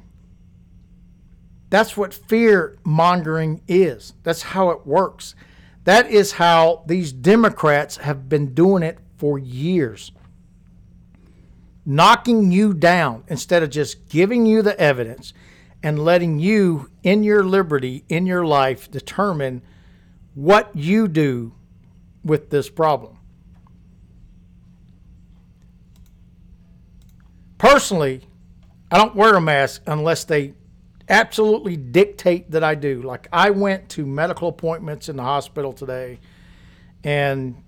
That's 1.69 1.95
what 1.95 2.13
fear 2.13 2.77
mongering 2.83 3.61
is. 3.67 4.13
That's 4.23 4.41
how 4.41 4.71
it 4.71 4.85
works. 4.85 5.35
That 5.83 6.09
is 6.09 6.33
how 6.33 6.83
these 6.87 7.13
democrats 7.13 7.97
have 7.97 8.27
been 8.27 8.53
doing 8.53 8.83
it 8.83 8.97
for 9.17 9.37
years 9.37 10.11
knocking 11.89 12.51
you 12.51 12.71
down 12.71 13.23
instead 13.29 13.63
of 13.63 13.69
just 13.71 14.07
giving 14.09 14.45
you 14.45 14.61
the 14.61 14.79
evidence 14.79 15.33
and 15.81 15.97
letting 15.97 16.37
you, 16.37 16.87
in 17.01 17.23
your 17.23 17.43
liberty, 17.43 18.03
in 18.07 18.27
your 18.27 18.45
life, 18.45 18.91
determine 18.91 19.59
what 20.35 20.69
you 20.75 21.07
do 21.07 21.51
with 22.23 22.51
this 22.51 22.69
problem. 22.69 23.17
Personally, 27.57 28.21
I 28.91 28.97
don't 28.97 29.15
wear 29.15 29.33
a 29.33 29.41
mask 29.41 29.81
unless 29.87 30.25
they 30.25 30.53
absolutely 31.09 31.75
dictate 31.75 32.51
that 32.51 32.63
I 32.63 32.75
do. 32.75 33.01
Like 33.01 33.27
I 33.33 33.49
went 33.49 33.89
to 33.89 34.05
medical 34.05 34.49
appointments 34.49 35.09
in 35.09 35.15
the 35.15 35.23
hospital 35.23 35.73
today, 35.73 36.19
and 37.03 37.63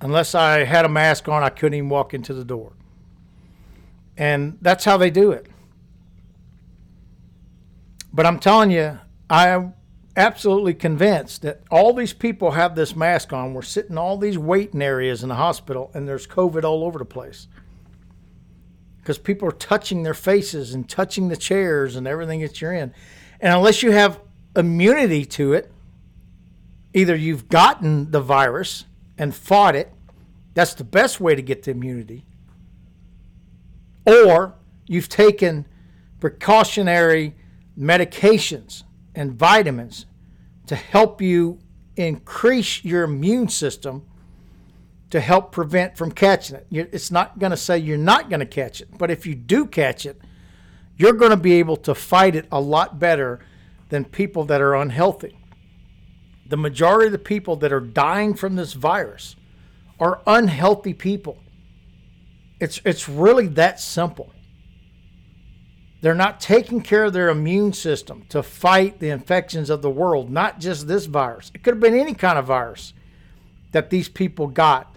unless 0.00 0.36
I 0.36 0.62
had 0.62 0.84
a 0.84 0.88
mask 0.88 1.28
on, 1.28 1.42
I 1.42 1.48
couldn't 1.48 1.74
even 1.74 1.88
walk 1.88 2.14
into 2.14 2.34
the 2.34 2.44
door. 2.44 2.72
And 4.16 4.58
that's 4.60 4.84
how 4.84 4.96
they 4.96 5.10
do 5.10 5.32
it. 5.32 5.46
But 8.12 8.26
I'm 8.26 8.38
telling 8.38 8.70
you, 8.70 8.98
I'm 9.28 9.74
absolutely 10.16 10.74
convinced 10.74 11.42
that 11.42 11.62
all 11.70 11.92
these 11.92 12.12
people 12.12 12.52
have 12.52 12.76
this 12.76 12.94
mask 12.94 13.32
on. 13.32 13.54
We're 13.54 13.62
sitting 13.62 13.92
in 13.92 13.98
all 13.98 14.16
these 14.16 14.38
waiting 14.38 14.82
areas 14.82 15.22
in 15.22 15.28
the 15.28 15.34
hospital, 15.34 15.90
and 15.94 16.06
there's 16.06 16.26
COVID 16.26 16.62
all 16.62 16.84
over 16.84 16.98
the 16.98 17.04
place. 17.04 17.48
Because 18.98 19.18
people 19.18 19.48
are 19.48 19.52
touching 19.52 20.02
their 20.02 20.14
faces 20.14 20.72
and 20.74 20.88
touching 20.88 21.28
the 21.28 21.36
chairs 21.36 21.96
and 21.96 22.06
everything 22.06 22.40
that 22.40 22.60
you're 22.60 22.72
in. 22.72 22.94
And 23.40 23.52
unless 23.52 23.82
you 23.82 23.90
have 23.90 24.20
immunity 24.56 25.24
to 25.26 25.52
it, 25.52 25.70
either 26.94 27.16
you've 27.16 27.48
gotten 27.48 28.12
the 28.12 28.20
virus 28.20 28.84
and 29.18 29.34
fought 29.34 29.74
it, 29.74 29.92
that's 30.54 30.74
the 30.74 30.84
best 30.84 31.20
way 31.20 31.34
to 31.34 31.42
get 31.42 31.64
the 31.64 31.72
immunity, 31.72 32.24
or 34.06 34.54
you've 34.86 35.08
taken 35.08 35.66
precautionary 36.20 37.34
medications 37.78 38.84
and 39.14 39.32
vitamins 39.32 40.06
to 40.66 40.76
help 40.76 41.20
you 41.20 41.58
increase 41.96 42.84
your 42.84 43.04
immune 43.04 43.48
system 43.48 44.04
to 45.10 45.20
help 45.20 45.52
prevent 45.52 45.96
from 45.96 46.10
catching 46.10 46.56
it. 46.56 46.66
It's 46.70 47.10
not 47.10 47.38
going 47.38 47.50
to 47.50 47.56
say 47.56 47.78
you're 47.78 47.96
not 47.96 48.30
going 48.30 48.40
to 48.40 48.46
catch 48.46 48.80
it, 48.80 48.88
but 48.98 49.10
if 49.10 49.26
you 49.26 49.34
do 49.34 49.66
catch 49.66 50.06
it, 50.06 50.20
you're 50.96 51.12
going 51.12 51.30
to 51.30 51.36
be 51.36 51.52
able 51.54 51.76
to 51.78 51.94
fight 51.94 52.34
it 52.34 52.46
a 52.50 52.60
lot 52.60 52.98
better 52.98 53.40
than 53.90 54.04
people 54.04 54.44
that 54.46 54.60
are 54.60 54.74
unhealthy. 54.74 55.38
The 56.46 56.56
majority 56.56 57.06
of 57.06 57.12
the 57.12 57.18
people 57.18 57.56
that 57.56 57.72
are 57.72 57.80
dying 57.80 58.34
from 58.34 58.56
this 58.56 58.72
virus 58.72 59.36
are 60.00 60.20
unhealthy 60.26 60.94
people. 60.94 61.38
It's 62.64 62.80
it's 62.86 63.10
really 63.10 63.46
that 63.48 63.78
simple. 63.78 64.32
They're 66.00 66.14
not 66.14 66.40
taking 66.40 66.80
care 66.80 67.04
of 67.04 67.12
their 67.12 67.28
immune 67.28 67.74
system 67.74 68.24
to 68.30 68.42
fight 68.42 69.00
the 69.00 69.10
infections 69.10 69.68
of 69.68 69.82
the 69.82 69.90
world, 69.90 70.30
not 70.30 70.60
just 70.60 70.88
this 70.88 71.04
virus. 71.04 71.50
It 71.52 71.62
could 71.62 71.74
have 71.74 71.80
been 71.80 71.98
any 71.98 72.14
kind 72.14 72.38
of 72.38 72.46
virus 72.46 72.94
that 73.72 73.90
these 73.90 74.08
people 74.08 74.46
got. 74.46 74.96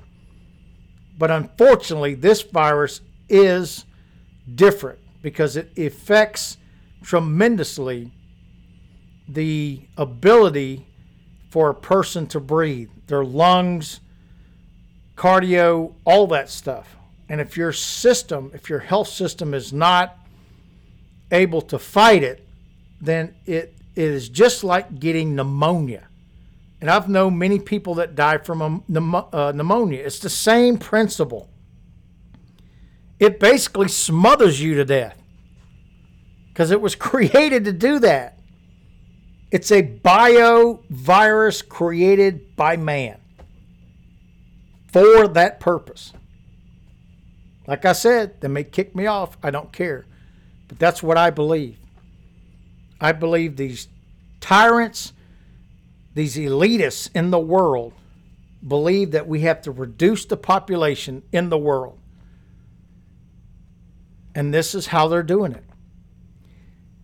But 1.18 1.30
unfortunately, 1.30 2.14
this 2.14 2.42
virus 2.42 3.02
is 3.28 3.84
different 4.56 5.00
because 5.22 5.58
it 5.58 5.78
affects 5.78 6.56
tremendously 7.04 8.14
the 9.28 9.82
ability 9.98 10.88
for 11.50 11.70
a 11.70 11.76
person 11.76 12.28
to 12.28 12.40
breathe, 12.40 12.92
their 13.08 13.26
lungs, 13.26 14.00
cardio, 15.18 15.96
all 16.06 16.28
that 16.28 16.50
stuff. 16.50 16.97
And 17.30 17.42
if 17.42 17.58
your 17.58 17.74
system, 17.74 18.52
if 18.54 18.70
your 18.70 18.80
health 18.80 19.10
system 19.10 19.54
is 19.54 19.74
not 19.74 20.18
able 21.32 21.62
to 21.62 21.78
fight 21.78 22.24
it, 22.24 22.48
then 23.02 23.36
it, 23.46 23.76
it 23.96 24.04
is 24.04 24.30
just 24.30 24.64
like 24.64 25.00
getting 25.00 25.36
pneumonia. 25.36 26.08
And 26.80 26.90
I've 26.90 27.10
known 27.10 27.38
many 27.38 27.60
people 27.60 27.96
that 27.96 28.16
die 28.16 28.38
from 28.38 28.84
uh, 28.88 29.52
pneumonia. 29.56 30.04
It's 30.04 30.20
the 30.20 30.30
same 30.30 30.78
principle. 30.78 31.50
It 33.20 33.40
basically 33.40 33.88
smothers 33.88 34.62
you 34.62 34.76
to 34.76 34.86
death 34.86 35.18
because 36.50 36.72
it 36.72 36.80
was 36.80 36.96
created 37.10 37.66
to 37.66 37.74
do 37.74 38.00
that. 38.00 38.40
It's 39.50 39.72
a 39.72 39.82
bio 39.82 40.84
virus 40.90 41.62
created 41.62 42.56
by 42.56 42.78
man 42.78 43.20
for 44.92 45.28
that 45.30 45.60
purpose. 45.60 46.14
Like 47.68 47.84
I 47.84 47.92
said, 47.92 48.40
they 48.40 48.48
may 48.48 48.64
kick 48.64 48.96
me 48.96 49.06
off. 49.06 49.38
I 49.44 49.52
don't 49.52 49.72
care. 49.74 50.06
But 50.70 50.80
that's 50.80 51.04
what 51.04 51.18
I 51.18 51.30
believe. 51.30 51.78
I 53.00 53.12
believe 53.12 53.58
these 53.58 53.90
tyrants, 54.40 55.14
these 56.14 56.38
elitists 56.38 57.10
in 57.14 57.30
the 57.30 57.40
world, 57.40 57.94
believe 58.66 59.12
that 59.12 59.28
we 59.28 59.42
have 59.42 59.62
to 59.64 59.72
reduce 59.72 60.26
the 60.26 60.38
population 60.38 61.24
in 61.32 61.50
the 61.50 61.58
world. 61.58 62.00
And 64.34 64.54
this 64.54 64.74
is 64.74 64.88
how 64.88 65.08
they're 65.08 65.22
doing 65.24 65.52
it. 65.52 65.64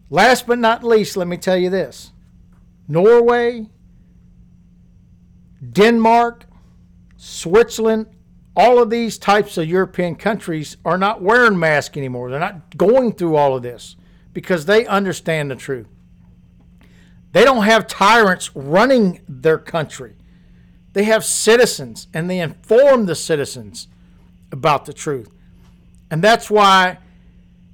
Last 0.09 0.47
but 0.47 0.59
not 0.59 0.83
least, 0.83 1.17
let 1.17 1.27
me 1.27 1.37
tell 1.37 1.57
you 1.57 1.69
this 1.69 2.11
Norway, 2.87 3.67
Denmark, 5.71 6.45
Switzerland, 7.17 8.07
all 8.55 8.81
of 8.81 8.89
these 8.89 9.17
types 9.17 9.57
of 9.57 9.67
European 9.67 10.15
countries 10.15 10.77
are 10.85 10.97
not 10.97 11.21
wearing 11.21 11.57
masks 11.57 11.97
anymore. 11.97 12.29
They're 12.29 12.39
not 12.39 12.77
going 12.77 13.13
through 13.13 13.35
all 13.35 13.55
of 13.55 13.63
this 13.63 13.95
because 14.31 14.65
they 14.65 14.85
understand 14.85 15.49
the 15.49 15.55
truth. 15.55 15.87
They 17.31 17.43
don't 17.43 17.63
have 17.63 17.87
tyrants 17.87 18.55
running 18.55 19.21
their 19.27 19.57
country. 19.57 20.15
They 20.93 21.05
have 21.05 21.25
citizens 21.25 22.07
and 22.13 22.29
they 22.29 22.39
inform 22.39 23.07
the 23.07 23.15
citizens 23.15 23.87
about 24.51 24.85
the 24.85 24.93
truth. 24.93 25.31
And 26.11 26.21
that's 26.21 26.51
why 26.51 26.99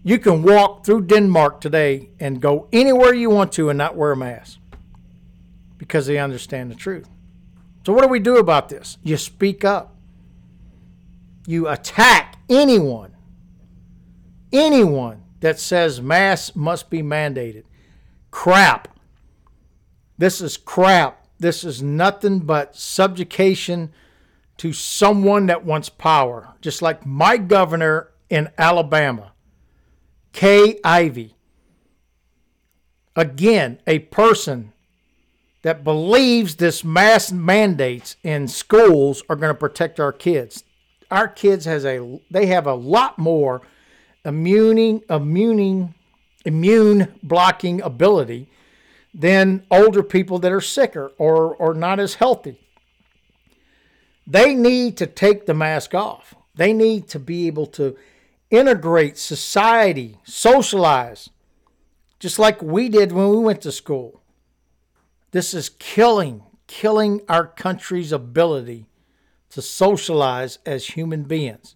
you 0.02 0.18
can 0.18 0.44
walk 0.44 0.86
through 0.86 1.08
Denmark 1.08 1.60
today 1.60 2.10
and 2.22 2.42
go 2.42 2.70
anywhere 2.72 3.14
you 3.14 3.30
want 3.30 3.52
to 3.54 3.70
and 3.70 3.78
not 3.78 3.98
wear 3.98 4.14
a 4.14 4.18
mask 4.18 4.60
because 5.78 6.08
they 6.08 6.18
understand 6.18 6.72
the 6.72 6.76
truth. 6.76 7.10
So, 7.86 7.92
what 7.92 8.04
do 8.04 8.08
we 8.08 8.20
do 8.20 8.38
about 8.38 8.70
this? 8.70 8.98
You 9.04 9.18
speak 9.18 9.66
up 9.66 9.96
you 11.48 11.68
attack 11.68 12.38
anyone, 12.50 13.16
anyone 14.52 15.24
that 15.40 15.60
says 15.60 16.02
masks 16.02 16.56
must 16.56 16.90
be 16.90 17.02
mandated. 17.02 17.64
Crap. 18.32 18.88
This 20.18 20.42
is 20.42 20.58
crap. 20.58 21.26
This 21.40 21.64
is 21.64 21.82
nothing 21.82 22.40
but 22.40 22.76
subjugation 22.76 23.94
to 24.58 24.74
someone 24.74 25.46
that 25.46 25.64
wants 25.64 25.88
power. 25.90 26.54
Just 26.62 26.82
like 26.82 27.06
my 27.06 27.38
governor 27.38 28.12
in 28.30 28.50
Alabama, 28.58 29.32
Kay 30.34 30.80
Ivey. 30.84 31.36
Again, 33.16 33.80
a 33.88 34.00
person 34.00 34.74
that 35.62 35.84
believes 35.84 36.56
this 36.56 36.84
mass 36.84 37.32
mandates 37.32 38.16
in 38.24 38.48
schools 38.48 39.24
are 39.30 39.36
going 39.36 39.54
to 39.54 39.60
protect 39.60 40.00
our 40.00 40.14
kids 40.14 40.64
our 41.12 41.28
kids 41.28 41.66
has 41.66 41.86
a 41.86 42.20
they 42.30 42.48
have 42.48 42.68
a 42.68 42.74
lot 42.74 43.18
more 43.18 43.62
immuning 44.26 45.04
immuning 45.06 45.94
immune 46.46 47.14
blocking 47.24 47.82
ability 47.82 48.50
than 49.14 49.66
older 49.72 50.04
people 50.04 50.40
that 50.40 50.52
are 50.52 50.62
sicker 50.62 51.12
or 51.18 51.56
or 51.56 51.74
not 51.74 52.00
as 52.00 52.16
healthy. 52.16 52.60
They 54.28 54.54
need 54.54 54.98
to 54.98 55.08
take 55.08 55.46
the 55.46 55.56
mask 55.56 55.96
off. 55.96 56.36
They 56.56 56.74
need 56.74 57.08
to 57.10 57.20
be 57.20 57.48
able 57.48 57.66
to 57.68 57.96
integrate 58.52 59.18
society, 59.18 60.18
socialize, 60.24 61.30
just 62.20 62.38
like 62.38 62.62
we 62.62 62.90
did 62.90 63.12
when 63.12 63.30
we 63.30 63.38
went 63.38 63.62
to 63.62 63.72
school. 63.72 64.22
This 65.32 65.54
is 65.54 65.70
killing, 65.70 66.44
killing 66.68 67.22
our 67.28 67.48
country's 67.48 68.12
ability 68.12 68.86
to 69.50 69.62
socialize 69.62 70.60
as 70.66 70.88
human 70.88 71.24
beings. 71.24 71.76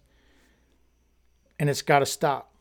And 1.59 1.69
it's 1.69 1.81
got 1.81 1.99
to 1.99 2.05
stop. 2.05 2.53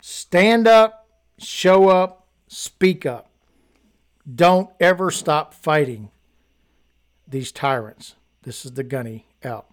Stand 0.00 0.66
up, 0.66 1.08
show 1.38 1.88
up, 1.88 2.26
speak 2.48 3.04
up. 3.06 3.30
Don't 4.32 4.70
ever 4.80 5.10
stop 5.10 5.54
fighting 5.54 6.10
these 7.26 7.52
tyrants. 7.52 8.14
This 8.42 8.64
is 8.64 8.72
the 8.72 8.84
Gunny 8.84 9.26
out. 9.44 9.69